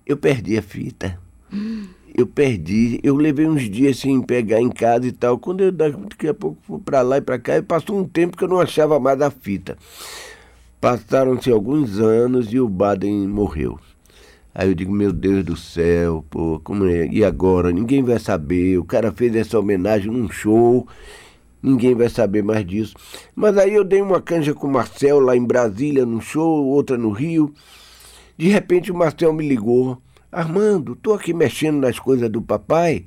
Eu 0.04 0.16
perdi 0.16 0.58
a 0.58 0.62
fita. 0.62 1.16
eu 2.16 2.26
perdi. 2.26 3.00
Eu 3.02 3.16
levei 3.16 3.46
uns 3.46 3.68
dias 3.68 3.98
sem 3.98 4.20
pegar 4.22 4.60
em 4.60 4.70
casa 4.70 5.06
e 5.06 5.12
tal. 5.12 5.38
Quando 5.38 5.62
eu 5.62 5.72
daqui 5.72 6.28
a 6.28 6.34
pouco 6.34 6.58
fui 6.62 6.78
para 6.78 7.02
lá 7.02 7.18
e 7.18 7.20
para 7.20 7.38
cá, 7.38 7.56
e 7.56 7.62
passou 7.62 7.98
um 7.98 8.04
tempo 8.04 8.36
que 8.36 8.44
eu 8.44 8.48
não 8.48 8.60
achava 8.60 8.98
mais 9.00 9.20
a 9.20 9.30
fita. 9.30 9.76
Passaram-se 10.80 11.50
alguns 11.50 11.98
anos 11.98 12.52
e 12.52 12.58
o 12.58 12.68
Baden 12.68 13.28
morreu. 13.28 13.78
Aí 14.54 14.68
eu 14.68 14.74
digo, 14.74 14.92
meu 14.92 15.12
Deus 15.12 15.44
do 15.44 15.56
céu, 15.56 16.24
pô, 16.28 16.60
como 16.64 16.84
é? 16.86 17.06
E 17.06 17.24
agora? 17.24 17.70
Ninguém 17.70 18.02
vai 18.02 18.18
saber. 18.18 18.78
O 18.78 18.84
cara 18.84 19.12
fez 19.12 19.34
essa 19.36 19.58
homenagem 19.58 20.10
num 20.10 20.28
show, 20.28 20.88
ninguém 21.62 21.94
vai 21.94 22.08
saber 22.08 22.42
mais 22.42 22.66
disso. 22.66 22.94
Mas 23.34 23.56
aí 23.56 23.74
eu 23.74 23.84
dei 23.84 24.02
uma 24.02 24.20
canja 24.20 24.52
com 24.52 24.66
o 24.66 24.72
Marcel 24.72 25.20
lá 25.20 25.36
em 25.36 25.44
Brasília, 25.44 26.04
num 26.04 26.20
show, 26.20 26.66
outra 26.66 26.98
no 26.98 27.10
Rio. 27.10 27.54
De 28.36 28.48
repente 28.48 28.90
o 28.90 28.94
Marcel 28.94 29.32
me 29.32 29.46
ligou. 29.46 29.98
Armando, 30.32 30.94
tô 30.94 31.12
aqui 31.12 31.34
mexendo 31.34 31.80
nas 31.80 31.98
coisas 31.98 32.30
do 32.30 32.40
papai. 32.40 33.04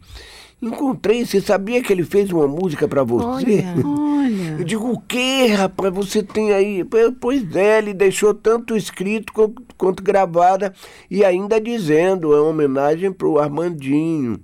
Encontrei, 0.62 1.26
você 1.26 1.42
sabia 1.42 1.84
que 1.84 1.92
ele 1.92 2.06
fez 2.06 2.32
uma 2.32 2.48
música 2.48 2.88
para 2.88 3.04
você? 3.04 3.26
Olha, 3.26 3.76
olha. 3.86 4.56
Eu 4.60 4.64
digo, 4.64 4.92
o 4.92 5.00
quê, 5.02 5.48
rapaz? 5.48 5.94
Você 5.94 6.24
tem 6.24 6.54
aí. 6.54 6.86
Pois 7.20 7.56
é, 7.56 7.80
ele 7.80 7.94
deixou 7.94 8.34
tanto 8.34 8.76
escrito 8.76 9.34
quanto 9.78 10.02
gravada 10.02 10.74
e 11.12 11.24
ainda 11.26 11.60
dizendo, 11.60 12.34
é 12.34 12.40
uma 12.40 12.50
homenagem 12.50 13.12
pro 13.12 13.40
Armandinho. 13.40 14.40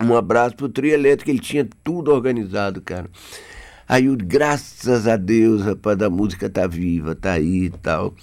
Um 0.00 0.16
abraço 0.16 0.56
pro 0.56 0.68
trio 0.68 0.92
elétrico, 0.92 1.30
ele 1.30 1.38
tinha 1.38 1.68
tudo 1.84 2.10
organizado, 2.10 2.80
cara. 2.80 3.08
Aí, 3.86 4.04
graças 4.16 5.06
a 5.06 5.16
Deus, 5.16 5.62
rapaz, 5.62 6.00
a 6.00 6.08
música 6.08 6.48
tá 6.48 6.66
viva, 6.66 7.14
tá 7.14 7.32
aí 7.32 7.64
e 7.64 7.70
tal. 7.70 8.14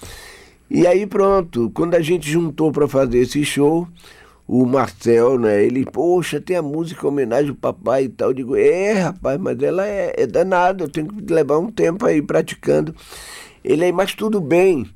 E 0.73 0.87
aí 0.87 1.05
pronto, 1.05 1.69
quando 1.73 1.95
a 1.95 1.99
gente 1.99 2.31
juntou 2.31 2.71
para 2.71 2.87
fazer 2.87 3.19
esse 3.19 3.43
show, 3.43 3.85
o 4.47 4.65
Marcel, 4.65 5.37
né, 5.37 5.65
ele, 5.65 5.85
poxa, 5.85 6.39
tem 6.39 6.55
a 6.55 6.61
música 6.61 7.05
homenagem 7.05 7.49
ao 7.49 7.55
papai 7.57 8.05
e 8.05 8.09
tal. 8.09 8.29
Eu 8.29 8.33
digo, 8.33 8.55
é, 8.55 8.93
rapaz, 8.93 9.37
mas 9.37 9.61
ela 9.61 9.85
é, 9.85 10.13
é 10.17 10.25
danada, 10.25 10.85
eu 10.85 10.89
tenho 10.89 11.07
que 11.07 11.33
levar 11.33 11.57
um 11.57 11.69
tempo 11.69 12.05
aí 12.05 12.21
praticando. 12.21 12.95
Ele 13.61 13.83
aí, 13.83 13.91
mas 13.91 14.15
tudo 14.15 14.39
bem. 14.39 14.89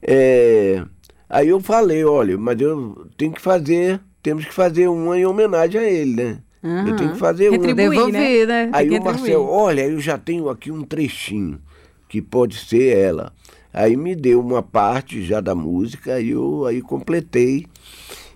É... 0.00 0.82
Aí 1.28 1.48
eu 1.48 1.60
falei, 1.60 2.02
olha, 2.02 2.38
mas 2.38 2.58
eu 2.58 3.06
tenho 3.18 3.32
que 3.32 3.42
fazer, 3.42 4.00
temos 4.22 4.46
que 4.46 4.54
fazer 4.54 4.88
uma 4.88 5.18
em 5.18 5.26
homenagem 5.26 5.78
a 5.78 5.84
ele, 5.84 6.14
né? 6.14 6.38
Uhum. 6.62 6.88
Eu 6.88 6.96
tenho 6.96 7.12
que 7.12 7.18
fazer 7.18 7.50
uma. 7.50 7.58
Devolver, 7.58 8.10
né? 8.10 8.46
né? 8.46 8.70
Aí 8.72 8.88
o 8.88 9.04
Marcel, 9.04 9.44
olha, 9.44 9.86
eu 9.86 10.00
já 10.00 10.16
tenho 10.16 10.48
aqui 10.48 10.72
um 10.72 10.82
trechinho, 10.82 11.60
que 12.08 12.22
pode 12.22 12.56
ser 12.56 12.96
ela. 12.96 13.32
Aí 13.72 13.96
me 13.96 14.16
deu 14.16 14.40
uma 14.40 14.62
parte 14.62 15.22
já 15.22 15.40
da 15.40 15.54
música, 15.54 16.14
aí 16.14 16.30
eu 16.30 16.66
aí 16.66 16.82
completei 16.82 17.66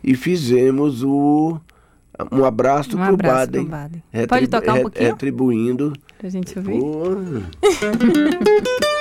e 0.03 0.15
fizemos 0.15 1.03
o 1.03 1.59
um 2.31 2.45
abraço, 2.45 2.97
um 2.97 3.05
pro, 3.05 3.15
abraço 3.15 3.47
Baden, 3.47 3.63
pro 3.63 3.71
Baden. 3.71 4.03
Pode 4.29 4.49
tocar 4.49 4.75
um 4.75 4.83
pouquinho? 4.83 5.11
Retribuindo. 5.11 5.93
Pra 6.19 6.31
gente 6.31 6.57
ouvir. 6.57 6.81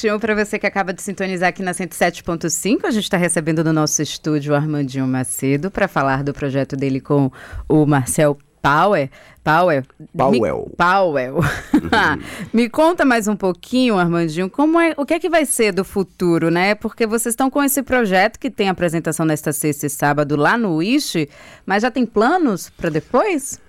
21 0.00 0.18
para 0.18 0.34
você 0.34 0.58
que 0.58 0.66
acaba 0.66 0.94
de 0.94 1.02
sintonizar 1.02 1.50
aqui 1.50 1.62
na 1.62 1.72
107.5. 1.72 2.84
A 2.84 2.90
gente 2.90 3.04
está 3.04 3.18
recebendo 3.18 3.62
no 3.62 3.72
nosso 3.72 4.00
estúdio 4.00 4.52
o 4.52 4.56
Armandinho 4.56 5.06
Macedo 5.06 5.70
para 5.70 5.86
falar 5.86 6.24
do 6.24 6.32
projeto 6.32 6.74
dele 6.74 7.00
com 7.00 7.30
o 7.68 7.84
Marcel 7.84 8.38
Power. 8.62 9.10
Power. 9.44 9.84
Powell. 10.16 10.68
Me, 10.68 10.76
Powell. 10.76 11.34
Uhum. 11.36 12.22
Me 12.52 12.70
conta 12.70 13.04
mais 13.04 13.28
um 13.28 13.36
pouquinho, 13.36 13.98
Armandinho, 13.98 14.48
como 14.48 14.80
é, 14.80 14.94
o 14.96 15.04
que 15.04 15.14
é 15.14 15.18
que 15.18 15.28
vai 15.28 15.44
ser 15.44 15.72
do 15.72 15.84
futuro, 15.84 16.50
né? 16.50 16.74
Porque 16.74 17.06
vocês 17.06 17.32
estão 17.32 17.50
com 17.50 17.62
esse 17.62 17.82
projeto 17.82 18.38
que 18.38 18.50
tem 18.50 18.68
apresentação 18.70 19.26
nesta 19.26 19.52
sexta 19.52 19.86
e 19.86 19.90
sábado 19.90 20.34
lá 20.34 20.56
no 20.56 20.76
Wish, 20.76 21.28
mas 21.66 21.82
já 21.82 21.90
tem 21.90 22.06
planos 22.06 22.70
para 22.70 22.88
depois? 22.88 23.60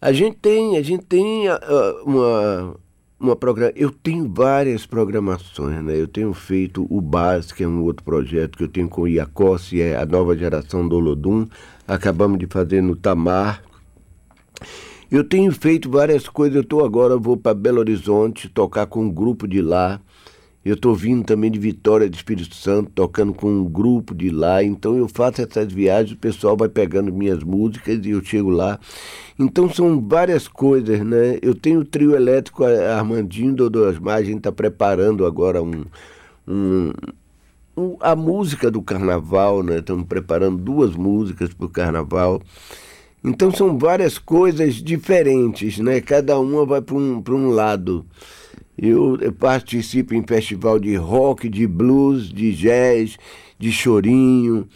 A 0.00 0.12
gente 0.12 0.36
tem, 0.36 0.76
a 0.76 0.82
gente 0.82 1.04
tem 1.04 1.48
uh, 1.48 1.56
uma 2.04 2.76
uma 3.18 3.34
programa. 3.34 3.72
Eu 3.74 3.90
tenho 3.90 4.28
várias 4.28 4.86
programações, 4.86 5.82
né? 5.82 5.98
Eu 5.98 6.06
tenho 6.06 6.32
feito 6.34 6.86
o 6.90 7.00
BAS, 7.00 7.52
que 7.52 7.64
é 7.64 7.68
um 7.68 7.82
outro 7.82 8.04
projeto 8.04 8.58
que 8.58 8.64
eu 8.64 8.68
tenho 8.68 8.88
com 8.88 9.02
o 9.02 9.08
Iacossi, 9.08 9.80
é 9.80 9.96
a 9.96 10.04
nova 10.04 10.36
geração 10.36 10.86
do 10.86 10.96
Olodum. 10.96 11.46
Acabamos 11.88 12.38
de 12.38 12.46
fazer 12.46 12.82
no 12.82 12.94
Tamar. 12.94 13.62
Eu 15.10 15.24
tenho 15.24 15.52
feito 15.52 15.90
várias 15.90 16.28
coisas. 16.28 16.56
Eu 16.56 16.62
estou 16.62 16.84
agora, 16.84 17.16
vou 17.16 17.36
para 17.36 17.54
Belo 17.54 17.78
Horizonte 17.78 18.48
tocar 18.48 18.86
com 18.86 19.04
um 19.04 19.10
grupo 19.10 19.46
de 19.46 19.62
lá. 19.62 20.00
Eu 20.66 20.74
estou 20.74 20.96
vindo 20.96 21.24
também 21.24 21.48
de 21.48 21.60
Vitória 21.60 22.10
do 22.10 22.14
Espírito 22.16 22.52
Santo, 22.56 22.90
tocando 22.92 23.32
com 23.32 23.48
um 23.48 23.64
grupo 23.64 24.12
de 24.12 24.30
lá. 24.30 24.64
Então 24.64 24.96
eu 24.96 25.06
faço 25.06 25.40
essas 25.40 25.72
viagens, 25.72 26.16
o 26.16 26.16
pessoal 26.16 26.56
vai 26.56 26.68
pegando 26.68 27.12
minhas 27.12 27.40
músicas 27.44 28.04
e 28.04 28.10
eu 28.10 28.20
chego 28.20 28.50
lá. 28.50 28.76
Então 29.38 29.72
são 29.72 30.00
várias 30.00 30.48
coisas, 30.48 31.06
né? 31.06 31.38
Eu 31.40 31.54
tenho 31.54 31.78
o 31.78 31.84
trio 31.84 32.16
elétrico 32.16 32.64
Armandinho 32.64 33.54
Dodô 33.54 33.84
Asmar, 33.84 34.16
a 34.16 34.24
gente 34.24 34.38
está 34.38 34.50
preparando 34.50 35.24
agora 35.24 35.62
um, 35.62 35.84
um, 36.48 36.92
a 38.00 38.16
música 38.16 38.68
do 38.68 38.82
carnaval, 38.82 39.62
né? 39.62 39.78
Estamos 39.78 40.04
preparando 40.08 40.56
duas 40.56 40.96
músicas 40.96 41.54
para 41.54 41.66
o 41.66 41.70
carnaval. 41.70 42.42
Então 43.22 43.52
são 43.52 43.78
várias 43.78 44.18
coisas 44.18 44.82
diferentes, 44.82 45.78
né? 45.78 46.00
Cada 46.00 46.40
uma 46.40 46.66
vai 46.66 46.82
para 46.82 46.96
um, 46.96 47.22
um 47.24 47.50
lado. 47.50 48.04
Eu, 48.78 49.18
participo 49.38 50.14
em 50.14 50.22
festival 50.22 50.78
de 50.78 50.94
rock, 50.96 51.48
de 51.48 51.66
blues, 51.66 52.28
de 52.28 52.52
jazz, 52.52 53.16
de 53.58 53.72
chorinho. 53.72 54.68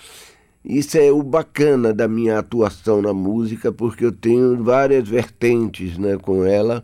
Isso 0.64 0.96
é 0.96 1.10
o 1.12 1.22
bacana 1.22 1.92
da 1.92 2.08
minha 2.08 2.38
atuação 2.38 3.02
na 3.02 3.12
música, 3.12 3.70
porque 3.70 4.04
eu 4.04 4.12
tenho 4.12 4.62
várias 4.62 5.06
vertentes 5.06 5.98
né, 5.98 6.16
com 6.16 6.44
ela. 6.44 6.82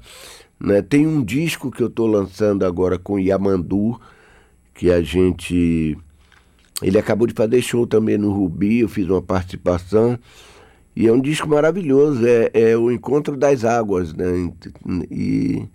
Né? 0.60 0.82
Tem 0.82 1.06
um 1.06 1.22
disco 1.22 1.70
que 1.70 1.82
eu 1.82 1.88
estou 1.88 2.06
lançando 2.06 2.64
agora 2.64 2.98
com 2.98 3.18
Yamandu, 3.18 3.98
que 4.74 4.90
a 4.90 5.00
gente. 5.02 5.96
Ele 6.82 6.98
acabou 6.98 7.26
de 7.26 7.32
fazer 7.32 7.62
show 7.62 7.86
também 7.86 8.18
no 8.18 8.30
Rubi, 8.30 8.80
eu 8.80 8.88
fiz 8.88 9.08
uma 9.08 9.22
participação. 9.22 10.18
E 10.94 11.06
é 11.06 11.12
um 11.12 11.20
disco 11.20 11.48
maravilhoso, 11.48 12.26
é, 12.26 12.50
é 12.52 12.76
o 12.76 12.90
Encontro 12.90 13.36
das 13.36 13.64
Águas, 13.64 14.14
né? 14.14 14.50
E 15.10 15.66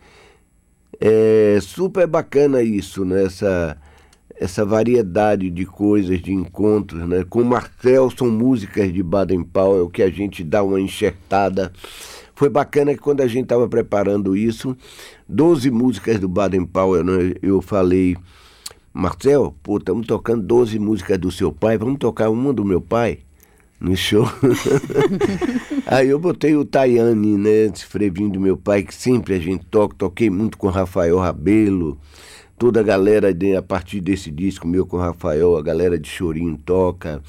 é 1.02 1.60
super 1.60 2.06
bacana 2.06 2.62
isso, 2.62 3.04
né? 3.04 3.26
Essa, 3.26 3.76
essa 4.40 4.64
variedade 4.64 5.50
de 5.50 5.66
coisas, 5.66 6.22
de 6.22 6.32
encontros, 6.32 7.08
né? 7.10 7.26
Com 7.28 7.44
Marcel 7.44 8.12
são 8.12 8.30
músicas 8.30 8.94
de 8.94 9.02
Baden 9.02 9.44
Powell 9.44 9.90
que 9.90 10.04
a 10.04 10.12
gente 10.12 10.44
dá 10.44 10.62
uma 10.62 10.80
enxertada. 10.80 11.74
Foi 12.36 12.50
bacana 12.50 12.94
que 12.94 13.00
quando 13.00 13.22
a 13.22 13.28
gente 13.28 13.44
estava 13.44 13.68
preparando 13.68 14.38
isso, 14.38 14.78
12 15.28 15.72
músicas 15.72 16.20
do 16.20 16.30
Baden 16.30 16.66
Powell, 16.66 17.04
né? 17.04 17.34
eu 17.42 17.62
falei, 17.62 18.16
Marcel, 18.94 19.56
pô, 19.64 19.78
estamos 19.78 20.06
tocando 20.06 20.44
12 20.44 20.78
músicas 20.78 21.18
do 21.18 21.32
seu 21.32 21.52
pai, 21.52 21.78
vamos 21.78 21.98
tocar 22.00 22.30
uma 22.30 22.54
do 22.54 22.64
meu 22.64 22.82
pai? 22.82 23.20
No 23.82 23.98
show. 23.98 24.26
Aí 25.88 26.08
eu 26.08 26.20
botei 26.20 26.56
o 26.56 26.64
Tayane, 26.64 27.38
né, 27.38 27.66
esse 27.66 27.84
frevinho 27.86 28.30
do 28.30 28.40
meu 28.40 28.56
pai, 28.56 28.84
que 28.84 28.94
sempre 28.94 29.34
a 29.34 29.40
gente 29.40 29.66
toca, 29.66 29.96
toquei 29.98 30.30
muito 30.30 30.58
com 30.58 30.68
Rafael 30.68 31.18
Rabelo, 31.18 31.98
toda 32.58 32.80
a 32.80 32.84
galera, 32.84 33.34
de, 33.34 33.56
a 33.56 33.62
partir 33.62 34.00
desse 34.00 34.30
disco 34.30 34.68
meu 34.68 34.86
com 34.86 34.98
Rafael, 34.98 35.58
a 35.58 35.62
galera 35.64 35.98
de 35.98 36.08
Chorinho 36.08 36.58
toca. 36.64 37.22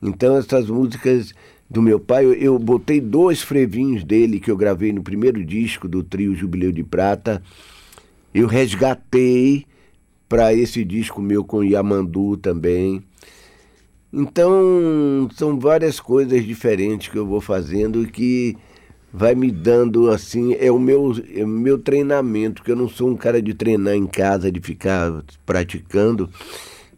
Então 0.00 0.36
essas 0.36 0.68
músicas 0.68 1.34
do 1.68 1.82
meu 1.82 1.98
pai, 1.98 2.24
eu, 2.24 2.34
eu 2.34 2.58
botei 2.58 3.00
dois 3.00 3.42
frevinhos 3.42 4.04
dele 4.04 4.38
que 4.38 4.50
eu 4.50 4.56
gravei 4.56 4.92
no 4.92 5.02
primeiro 5.02 5.44
disco 5.44 5.88
do 5.88 6.04
trio 6.04 6.34
Jubileu 6.34 6.70
de 6.70 6.84
Prata. 6.84 7.42
Eu 8.32 8.46
resgatei 8.46 9.66
para 10.28 10.54
esse 10.54 10.84
disco 10.84 11.20
meu 11.20 11.44
com 11.44 11.64
Yamandu 11.64 12.36
também. 12.36 13.02
Então, 14.12 15.28
são 15.34 15.58
várias 15.58 15.98
coisas 15.98 16.44
diferentes 16.44 17.08
que 17.08 17.16
eu 17.16 17.26
vou 17.26 17.40
fazendo 17.40 18.02
e 18.02 18.06
que 18.06 18.56
vai 19.12 19.34
me 19.34 19.50
dando 19.50 20.10
assim, 20.10 20.54
é 20.58 20.70
o 20.70 20.78
meu, 20.78 21.14
é 21.34 21.44
o 21.44 21.48
meu 21.48 21.78
treinamento, 21.78 22.62
que 22.62 22.70
eu 22.70 22.76
não 22.76 22.88
sou 22.88 23.08
um 23.08 23.16
cara 23.16 23.40
de 23.40 23.54
treinar 23.54 23.94
em 23.94 24.06
casa, 24.06 24.50
de 24.50 24.60
ficar 24.60 25.22
praticando. 25.44 26.30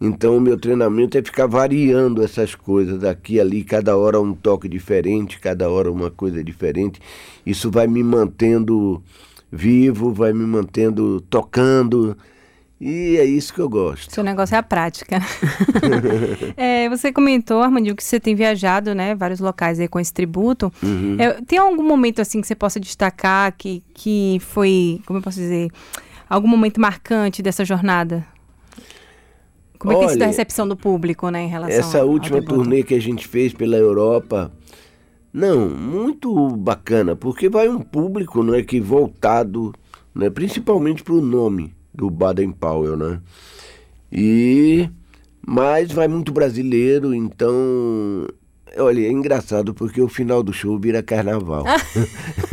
Então 0.00 0.36
o 0.36 0.40
meu 0.40 0.58
treinamento 0.58 1.16
é 1.16 1.22
ficar 1.22 1.46
variando 1.46 2.22
essas 2.22 2.54
coisas 2.54 3.04
aqui 3.04 3.40
ali, 3.40 3.64
cada 3.64 3.96
hora 3.96 4.20
um 4.20 4.34
toque 4.34 4.68
diferente, 4.68 5.38
cada 5.38 5.70
hora 5.70 5.90
uma 5.90 6.10
coisa 6.10 6.42
diferente. 6.42 7.00
Isso 7.46 7.70
vai 7.70 7.86
me 7.86 8.02
mantendo 8.02 9.02
vivo, 9.50 10.12
vai 10.12 10.32
me 10.32 10.44
mantendo 10.44 11.20
tocando, 11.22 12.16
e 12.86 13.16
é 13.16 13.24
isso 13.24 13.54
que 13.54 13.60
eu 13.60 13.68
gosto. 13.68 14.12
Seu 14.12 14.22
negócio 14.22 14.54
é 14.54 14.58
a 14.58 14.62
prática. 14.62 15.18
é, 16.54 16.86
você 16.90 17.10
comentou, 17.10 17.62
Armandinho, 17.62 17.96
que 17.96 18.04
você 18.04 18.20
tem 18.20 18.34
viajado, 18.34 18.94
né, 18.94 19.14
vários 19.14 19.40
locais 19.40 19.80
aí 19.80 19.88
com 19.88 19.98
esse 19.98 20.12
tributo. 20.12 20.70
Uhum. 20.82 21.16
É, 21.18 21.32
tem 21.46 21.58
algum 21.58 21.82
momento 21.82 22.20
assim 22.20 22.42
que 22.42 22.46
você 22.46 22.54
possa 22.54 22.78
destacar 22.78 23.54
que, 23.56 23.82
que 23.94 24.36
foi, 24.40 25.00
como 25.06 25.18
eu 25.18 25.22
posso 25.22 25.38
dizer, 25.38 25.70
algum 26.28 26.46
momento 26.46 26.78
marcante 26.78 27.42
dessa 27.42 27.64
jornada? 27.64 28.22
Como 29.78 29.94
é 29.94 29.96
que 29.96 30.04
é 30.04 30.06
isso 30.08 30.18
da 30.18 30.26
recepção 30.26 30.68
do 30.68 30.76
público, 30.76 31.30
né, 31.30 31.44
em 31.44 31.48
relação 31.48 31.78
Essa 31.78 32.00
ao, 32.00 32.08
última 32.08 32.36
ao 32.36 32.44
turnê 32.44 32.82
que 32.82 32.94
a 32.94 33.00
gente 33.00 33.26
fez 33.26 33.54
pela 33.54 33.78
Europa, 33.78 34.52
não, 35.32 35.70
muito 35.70 36.50
bacana, 36.50 37.16
porque 37.16 37.48
vai 37.48 37.66
um 37.66 37.80
público, 37.80 38.42
não 38.42 38.54
é 38.54 38.62
que 38.62 38.78
voltado, 38.78 39.72
né, 40.14 40.28
principalmente 40.28 41.02
para 41.02 41.14
o 41.14 41.22
nome 41.22 41.72
do 41.94 42.10
Baden 42.10 42.50
Powell, 42.50 42.96
né? 42.96 43.20
E 44.10 44.88
mas 45.46 45.92
vai 45.92 46.08
muito 46.08 46.32
brasileiro, 46.32 47.14
então 47.14 48.26
olha, 48.76 49.06
é 49.06 49.10
engraçado 49.10 49.74
porque 49.74 50.00
o 50.00 50.08
final 50.08 50.42
do 50.42 50.52
show 50.52 50.78
vira 50.78 51.02
carnaval. 51.02 51.64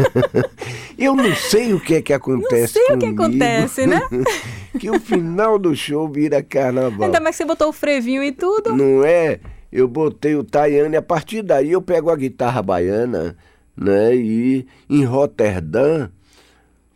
eu 0.98 1.16
não 1.16 1.34
sei 1.36 1.74
o 1.74 1.80
que 1.80 1.96
é 1.96 2.02
que 2.02 2.14
acontece 2.14 2.78
Não 2.78 2.86
sei 2.86 2.98
comigo, 2.98 3.24
o 3.24 3.30
que 3.30 3.36
acontece, 3.36 3.88
né? 3.88 4.02
que 4.78 4.90
o 4.90 5.00
final 5.00 5.58
do 5.58 5.76
show 5.76 6.08
vira 6.10 6.44
carnaval. 6.44 7.04
Ainda 7.04 7.20
mais 7.20 7.36
que 7.36 7.44
você 7.44 7.48
botou 7.48 7.70
o 7.70 7.74
frevinho 7.74 8.24
e 8.24 8.32
tudo. 8.32 8.76
Não 8.76 9.04
é? 9.04 9.40
Eu 9.72 9.88
botei 9.88 10.36
o 10.36 10.44
Tayane, 10.44 10.98
a 10.98 11.02
partir 11.02 11.42
daí 11.42 11.72
eu 11.72 11.82
pego 11.82 12.10
a 12.10 12.16
guitarra 12.16 12.62
baiana, 12.62 13.38
né? 13.76 14.14
E 14.16 14.68
em 14.90 15.06
Roterdã, 15.06 16.10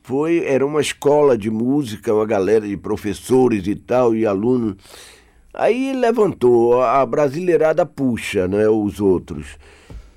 foi 0.06 0.46
era 0.46 0.64
uma 0.66 0.82
escola 0.82 1.36
de 1.36 1.50
música, 1.50 2.14
uma 2.14 2.26
galera 2.26 2.68
de 2.68 2.78
professores 2.78 3.66
e 3.66 3.76
tal, 3.76 4.16
e 4.16 4.26
alunos. 4.26 4.76
Aí 5.52 5.94
levantou, 5.94 6.82
a 6.82 7.04
brasileirada 7.06 7.86
puxa, 7.86 8.48
né, 8.48 8.68
os 8.68 9.00
outros. 9.00 9.58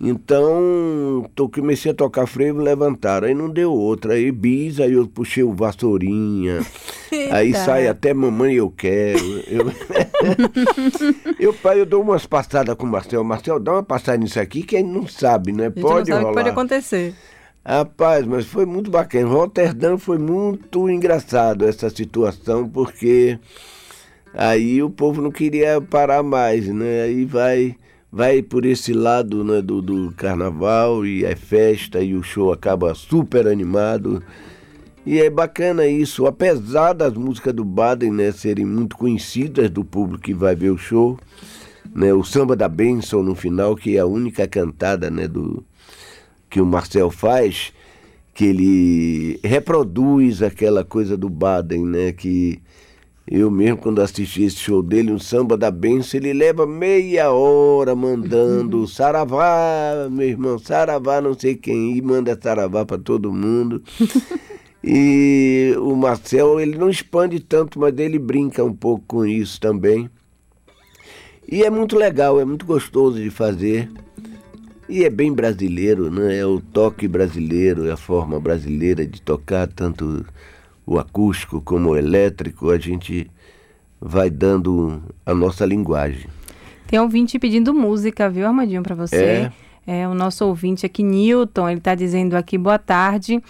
Então, 0.01 1.29
tô, 1.35 1.49
comecei 1.49 1.91
a 1.91 1.95
tocar 1.95 2.27
frevo, 2.27 2.61
levantaram. 2.61 3.27
Aí 3.27 3.35
não 3.35 3.49
deu 3.49 3.73
outra. 3.73 4.13
Aí 4.13 4.31
bis, 4.31 4.79
aí 4.79 4.93
eu 4.93 5.09
puxei 5.09 5.43
o 5.43 5.53
vassourinha. 5.53 6.61
aí 7.33 7.53
sai 7.53 7.89
até 7.89 8.15
mamãe 8.15 8.55
eu 8.55 8.71
quero. 8.71 9.43
Eu, 9.49 9.73
eu, 11.41 11.53
pai, 11.53 11.81
eu 11.81 11.87
dou 11.87 12.03
umas 12.03 12.27
passadas 12.27 12.77
com 12.77 12.87
o 12.87 12.89
Marcel. 12.89 13.25
Marcel, 13.25 13.59
dá 13.59 13.73
uma 13.73 13.83
passada 13.83 14.19
nisso 14.19 14.39
aqui 14.39 14.63
que 14.63 14.77
ele 14.77 14.89
não 14.89 15.07
sabe, 15.09 15.51
né? 15.51 15.69
Pode 15.69 16.11
não 16.11 16.17
sabe 16.17 16.23
rolar. 16.23 16.35
pode 16.35 16.49
acontecer. 16.51 17.15
Rapaz, 17.65 18.27
mas 18.27 18.47
foi 18.47 18.65
muito 18.65 18.91
bacana. 18.91 19.29
Roterdã 19.29 19.99
foi 19.99 20.19
muito 20.19 20.89
engraçado 20.89 21.67
essa 21.67 21.91
situação, 21.91 22.69
porque 22.69 23.39
aí 24.33 24.83
o 24.83 24.89
povo 24.89 25.21
não 25.21 25.31
queria 25.31 25.81
parar 25.81 26.23
mais, 26.23 26.67
né? 26.69 27.03
Aí 27.03 27.25
vai 27.25 27.77
vai 28.11 28.43
por 28.43 28.65
esse 28.65 28.93
lado 28.93 29.45
né, 29.45 29.61
do, 29.61 29.83
do 29.83 30.13
carnaval 30.17 31.05
e 31.05 31.25
é 31.25 31.37
festa 31.37 32.01
e 32.01 32.15
o 32.15 32.23
show 32.23 32.53
acaba 32.53 32.95
super 32.95 33.47
animado. 33.47 34.23
E 35.05 35.21
é 35.21 35.31
bacana 35.31 35.87
isso, 35.87 36.27
apesar 36.27 36.93
das 36.93 37.15
músicas 37.15 37.55
do 37.55 37.65
Baden 37.65 38.13
né, 38.13 38.33
serem 38.33 38.67
muito 38.67 38.97
conhecidas 38.97 39.71
do 39.71 39.85
público 39.85 40.25
que 40.25 40.35
vai 40.35 40.55
ver 40.55 40.71
o 40.71 40.79
show, 40.79 41.19
né, 41.95 42.13
o 42.13 42.23
Samba 42.23 42.55
da 42.55 42.69
Benção 42.69 43.23
no 43.23 43.35
final, 43.35 43.75
que 43.75 43.97
é 43.97 44.01
a 44.01 44.07
única 44.07 44.47
cantada 44.47 45.11
né, 45.11 45.27
do, 45.27 45.65
que 46.49 46.61
o 46.61 46.67
Marcel 46.67 47.11
faz, 47.11 47.73
que 48.35 48.45
ele 48.45 49.41
reproduz 49.43 50.43
aquela 50.43 50.85
coisa 50.85 51.17
do 51.17 51.29
Baden, 51.29 51.85
né? 51.85 52.13
Que 52.13 52.61
eu 53.31 53.51
mesmo, 53.51 53.77
quando 53.77 54.01
assisti 54.01 54.45
esse 54.45 54.57
show 54.57 54.83
dele, 54.83 55.13
um 55.13 55.19
samba 55.19 55.55
da 55.55 55.71
benção, 55.71 56.19
ele 56.19 56.33
leva 56.33 56.67
meia 56.67 57.31
hora 57.31 57.95
mandando 57.95 58.87
saravá, 58.89 60.09
meu 60.11 60.29
irmão, 60.29 60.59
saravá, 60.59 61.21
não 61.21 61.39
sei 61.39 61.55
quem, 61.55 61.97
e 61.97 62.01
manda 62.01 62.39
saravá 62.41 62.87
para 62.87 62.97
todo 62.97 63.31
mundo. 63.31 63.83
e 64.83 65.75
o 65.79 65.95
Marcel, 65.95 66.59
ele 66.59 66.79
não 66.79 66.89
expande 66.89 67.39
tanto, 67.39 67.79
mas 67.79 67.97
ele 67.99 68.19
brinca 68.19 68.65
um 68.65 68.73
pouco 68.73 69.05
com 69.07 69.27
isso 69.27 69.61
também. 69.61 70.09
E 71.47 71.63
é 71.63 71.71
muito 71.71 71.97
legal, 71.97 72.41
é 72.41 72.45
muito 72.47 72.65
gostoso 72.65 73.21
de 73.21 73.31
fazer. 73.31 73.91
E 74.89 75.05
é 75.05 75.11
bem 75.11 75.33
brasileiro, 75.33 76.11
né? 76.11 76.39
É 76.39 76.47
o 76.47 76.61
toque 76.61 77.07
brasileiro, 77.07 77.87
é 77.87 77.93
a 77.93 77.97
forma 77.97 78.41
brasileira 78.41 79.07
de 79.07 79.21
tocar, 79.21 79.69
tanto 79.69 80.25
o 80.87 80.99
acústico 80.99 81.61
como 81.61 81.91
o 81.91 81.97
elétrico, 81.97 82.71
a 82.71 82.79
gente 82.79 83.31
vai 84.01 84.31
dando 84.31 85.03
a 85.27 85.35
nossa 85.35 85.67
linguagem. 85.67 86.27
Tem 86.87 86.99
ouvinte 86.99 87.39
pedindo 87.39 87.75
música, 87.75 88.31
viu, 88.31 88.47
Armandinho, 88.47 88.83
para 88.83 88.95
você? 88.95 89.53
É. 89.87 90.01
é. 90.01 90.09
o 90.09 90.15
nosso 90.15 90.47
ouvinte 90.47 90.87
aqui, 90.87 91.03
Newton, 91.03 91.69
ele 91.69 91.79
está 91.79 91.95
dizendo 91.95 92.35
aqui, 92.35 92.57
boa 92.57 92.79
tarde. 92.79 93.43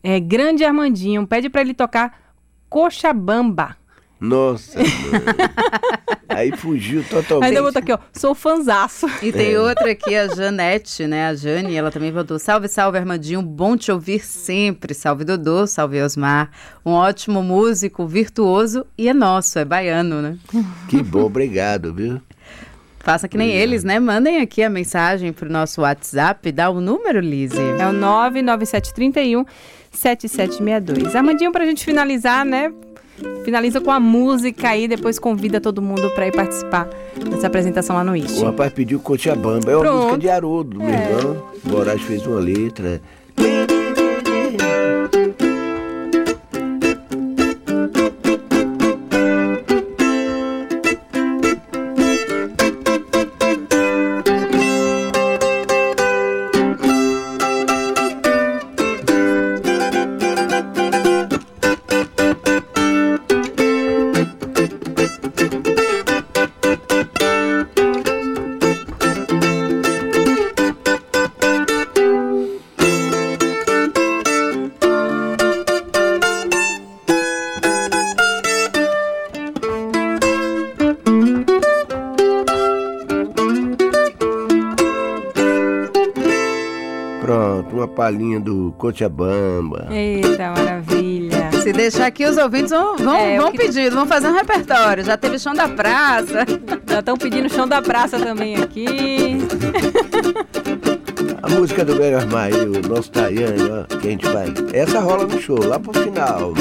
É, 0.00 0.20
grande 0.20 0.64
Armandinho, 0.64 1.26
pede 1.26 1.50
para 1.50 1.62
ele 1.62 1.74
tocar 1.74 2.16
Cochabamba. 2.68 3.76
Nossa, 4.20 4.78
Aí 6.28 6.56
fugiu 6.56 7.04
totalmente. 7.04 7.48
Ainda 7.48 7.62
botou 7.62 7.80
aqui, 7.80 7.92
ó, 7.92 7.98
sou 8.12 8.34
fanzaço. 8.34 9.06
E 9.22 9.32
tem 9.32 9.52
é. 9.52 9.60
outra 9.60 9.90
aqui, 9.90 10.14
a 10.14 10.28
Janete, 10.28 11.06
né? 11.06 11.28
A 11.28 11.34
Jane, 11.34 11.74
ela 11.74 11.90
também 11.90 12.12
botou, 12.12 12.38
salve, 12.38 12.68
salve, 12.68 12.98
Armandinho, 12.98 13.42
bom 13.42 13.76
te 13.76 13.92
ouvir 13.92 14.24
sempre. 14.24 14.94
Salve, 14.94 15.24
Dodô, 15.24 15.66
salve, 15.66 16.00
Osmar. 16.02 16.50
Um 16.84 16.92
ótimo 16.92 17.42
músico, 17.42 18.06
virtuoso 18.06 18.86
e 18.96 19.08
é 19.08 19.14
nosso, 19.14 19.58
é 19.58 19.64
baiano, 19.64 20.22
né? 20.22 20.38
Que 20.88 21.02
bom, 21.02 21.24
obrigado, 21.24 21.92
viu? 21.94 22.20
Faça 23.00 23.28
que 23.28 23.36
nem 23.36 23.48
obrigado. 23.48 23.68
eles, 23.68 23.84
né? 23.84 24.00
Mandem 24.00 24.40
aqui 24.40 24.62
a 24.62 24.70
mensagem 24.70 25.32
pro 25.32 25.50
nosso 25.50 25.82
WhatsApp, 25.82 26.50
dá 26.50 26.70
o 26.70 26.80
número, 26.80 27.20
Lise. 27.20 27.60
É 27.78 27.86
o 27.86 27.92
99731 27.92 29.44
7762. 29.92 31.14
Armandinho, 31.14 31.52
pra 31.52 31.66
gente 31.66 31.84
finalizar, 31.84 32.44
né? 32.46 32.72
Finaliza 33.44 33.80
com 33.80 33.90
a 33.90 34.00
música 34.00 34.70
aí, 34.70 34.88
depois 34.88 35.18
convida 35.18 35.60
todo 35.60 35.80
mundo 35.82 36.10
para 36.10 36.26
ir 36.26 36.32
participar 36.32 36.88
dessa 37.30 37.46
apresentação 37.46 37.96
lá 37.96 38.04
no 38.04 38.16
IST. 38.16 38.40
O 38.40 38.44
rapaz 38.46 38.72
pediu 38.72 38.98
Cochabamba, 38.98 39.70
é 39.70 39.76
uma 39.76 39.82
Pronto. 39.82 39.96
música 39.98 40.18
de 40.18 40.28
Haroldo, 40.28 40.82
é. 40.82 40.84
meu 40.84 41.18
irmão. 41.18 41.42
O 41.64 41.68
Moraes 41.68 42.02
fez 42.02 42.26
uma 42.26 42.40
letra. 42.40 43.00
Palhinha 88.04 88.38
do 88.38 88.74
Cochabamba. 88.76 89.88
Eita, 89.90 90.50
maravilha. 90.50 91.50
Se 91.62 91.72
deixar 91.72 92.06
aqui, 92.06 92.26
os 92.26 92.36
ouvintes 92.36 92.70
vão, 92.70 92.96
vão, 92.98 93.16
é, 93.16 93.38
vão 93.38 93.50
que... 93.50 93.56
pedir, 93.56 93.90
vão 93.90 94.06
fazer 94.06 94.28
um 94.28 94.34
repertório. 94.34 95.02
Já 95.02 95.16
teve 95.16 95.38
chão 95.38 95.54
da 95.54 95.66
praça. 95.66 96.44
Já 96.86 96.98
estão 96.98 97.16
pedindo 97.16 97.48
chão 97.48 97.66
da 97.66 97.80
praça 97.80 98.18
também 98.18 98.56
aqui. 98.56 99.38
A 101.42 101.48
música 101.48 101.82
do 101.82 101.96
Velho 101.96 102.18
Armário, 102.18 102.72
o 102.72 102.88
nosso 102.88 103.10
Tayane, 103.10 103.70
ó, 103.70 103.84
que 103.84 104.06
a 104.06 104.10
gente 104.10 104.26
vai. 104.28 104.52
Essa 104.74 105.00
rola 105.00 105.26
no 105.26 105.40
show, 105.40 105.58
lá 105.64 105.80
pro 105.80 105.94
final. 105.94 106.52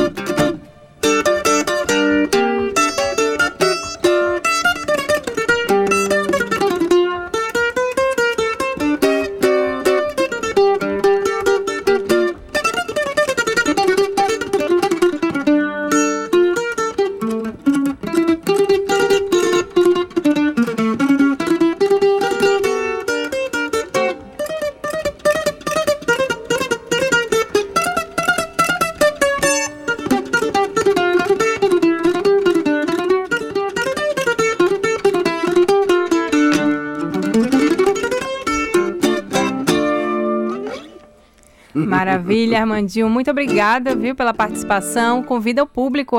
Maravilha, 41.73 42.59
Armandinho. 42.59 43.09
Muito 43.09 43.31
obrigada, 43.31 43.95
viu, 43.95 44.15
pela 44.15 44.33
participação. 44.33 45.23
Convida 45.23 45.63
o 45.63 45.67
público 45.67 46.17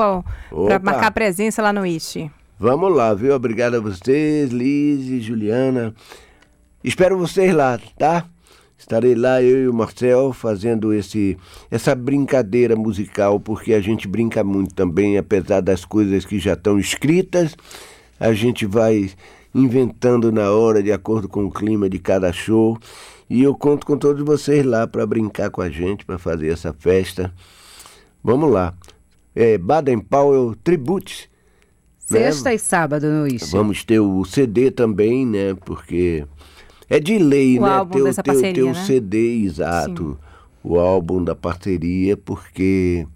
para 0.49 0.79
marcar 0.79 1.11
presença 1.11 1.61
lá 1.61 1.71
no 1.71 1.85
IST. 1.85 2.29
Vamos 2.59 2.95
lá, 2.95 3.13
viu? 3.13 3.33
Obrigado 3.33 3.75
a 3.75 3.79
vocês, 3.79 4.51
Liz 4.51 5.07
e 5.07 5.19
Juliana. 5.19 5.93
Espero 6.83 7.17
vocês 7.17 7.53
lá, 7.53 7.79
tá? 7.97 8.25
Estarei 8.77 9.15
lá, 9.15 9.41
eu 9.41 9.63
e 9.63 9.67
o 9.67 9.73
Marcel, 9.73 10.31
fazendo 10.33 10.93
esse, 10.93 11.37
essa 11.71 11.95
brincadeira 11.95 12.75
musical, 12.75 13.39
porque 13.39 13.73
a 13.73 13.81
gente 13.81 14.07
brinca 14.07 14.43
muito 14.43 14.73
também, 14.75 15.17
apesar 15.17 15.61
das 15.61 15.83
coisas 15.83 16.25
que 16.25 16.37
já 16.37 16.53
estão 16.53 16.77
escritas, 16.77 17.55
a 18.19 18.33
gente 18.33 18.65
vai 18.65 19.09
inventando 19.53 20.31
na 20.31 20.51
hora, 20.51 20.83
de 20.83 20.91
acordo 20.91 21.29
com 21.29 21.45
o 21.45 21.51
clima 21.51 21.89
de 21.89 21.97
cada 21.97 22.31
show. 22.33 22.77
E 23.29 23.41
eu 23.41 23.55
conto 23.55 23.85
com 23.85 23.97
todos 23.97 24.23
vocês 24.23 24.63
lá 24.65 24.87
para 24.87 25.05
brincar 25.05 25.49
com 25.49 25.61
a 25.61 25.69
gente, 25.69 26.05
para 26.05 26.17
fazer 26.17 26.49
essa 26.49 26.73
festa. 26.73 27.33
Vamos 28.23 28.51
lá. 28.51 28.73
É 29.35 29.57
Baden 29.57 29.99
Powell 29.99 30.55
Tribute. 30.63 31.29
Né? 32.09 32.19
Sexta 32.19 32.49
né? 32.49 32.55
e 32.55 32.59
sábado 32.59 33.07
no 33.07 33.27
Ixi. 33.27 33.51
Vamos 33.51 33.83
ter 33.83 33.99
o 33.99 34.23
CD 34.25 34.69
também, 34.69 35.25
né? 35.25 35.55
Porque 35.65 36.25
é 36.87 36.99
de 36.99 37.17
lei, 37.17 37.57
o 37.57 37.63
né? 37.63 37.69
Álbum 37.69 37.97
ter, 37.97 38.03
dessa 38.03 38.23
ter, 38.23 38.31
parceria, 38.31 38.53
ter 38.53 38.63
né? 38.63 38.71
o 38.71 38.75
CD, 38.75 39.43
exato. 39.43 40.11
Sim. 40.11 40.17
O 40.63 40.79
álbum 40.79 41.23
da 41.23 41.35
parceria, 41.35 42.15
porque 42.15 43.07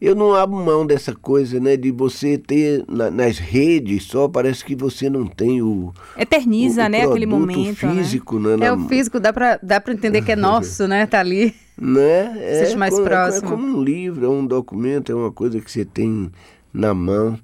eu 0.00 0.14
não 0.14 0.34
abro 0.34 0.56
mão 0.56 0.86
dessa 0.86 1.14
coisa, 1.14 1.58
né? 1.58 1.76
De 1.76 1.90
você 1.90 2.38
ter 2.38 2.84
na, 2.88 3.10
nas 3.10 3.38
redes 3.38 4.04
só, 4.04 4.28
parece 4.28 4.64
que 4.64 4.76
você 4.76 5.10
não 5.10 5.26
tem 5.26 5.60
o. 5.60 5.92
Eterniza, 6.16 6.82
o, 6.82 6.86
o 6.86 6.88
né? 6.88 7.02
Aquele 7.04 7.26
momento. 7.26 7.76
físico, 7.76 8.38
né? 8.38 8.56
né? 8.56 8.66
É 8.66 8.72
o 8.72 8.88
físico, 8.88 9.18
dá 9.18 9.32
pra, 9.32 9.58
dá 9.62 9.80
pra 9.80 9.92
entender 9.92 10.22
que 10.22 10.32
é 10.32 10.36
nosso, 10.36 10.86
né? 10.86 11.06
Tá 11.06 11.20
ali. 11.20 11.54
Né? 11.76 12.36
É, 12.40 12.64
Seja 12.64 12.76
mais 12.76 12.94
como, 12.94 13.06
próximo. 13.06 13.46
É 13.46 13.50
como 13.50 13.66
um 13.66 13.82
livro, 13.82 14.26
é 14.26 14.28
um 14.28 14.46
documento, 14.46 15.10
é 15.10 15.14
uma 15.14 15.32
coisa 15.32 15.60
que 15.60 15.70
você 15.70 15.84
tem 15.84 16.30
na 16.72 16.94
mão. 16.94 17.38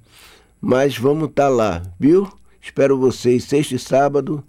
Mas 0.61 0.97
vamos 0.97 1.29
estar 1.29 1.45
tá 1.45 1.49
lá, 1.49 1.83
viu? 1.99 2.29
Espero 2.61 2.99
vocês 2.99 3.45
sexta 3.45 3.75
e 3.75 3.79
sábado, 3.79 4.43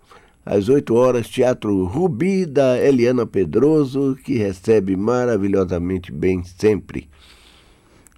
às 0.46 0.70
8 0.70 0.94
horas, 0.96 1.28
Teatro 1.28 1.84
Rubi 1.84 2.46
da 2.46 2.80
Eliana 2.80 3.26
Pedroso, 3.26 4.18
que 4.24 4.38
recebe 4.38 4.96
maravilhosamente 4.96 6.12
bem 6.12 6.41
sempre. 6.44 7.10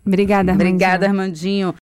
Obrigada, 0.07 0.53
Armandinho. 0.53 0.75
Obrigada, 0.75 1.05
Armandinho. 1.07 1.75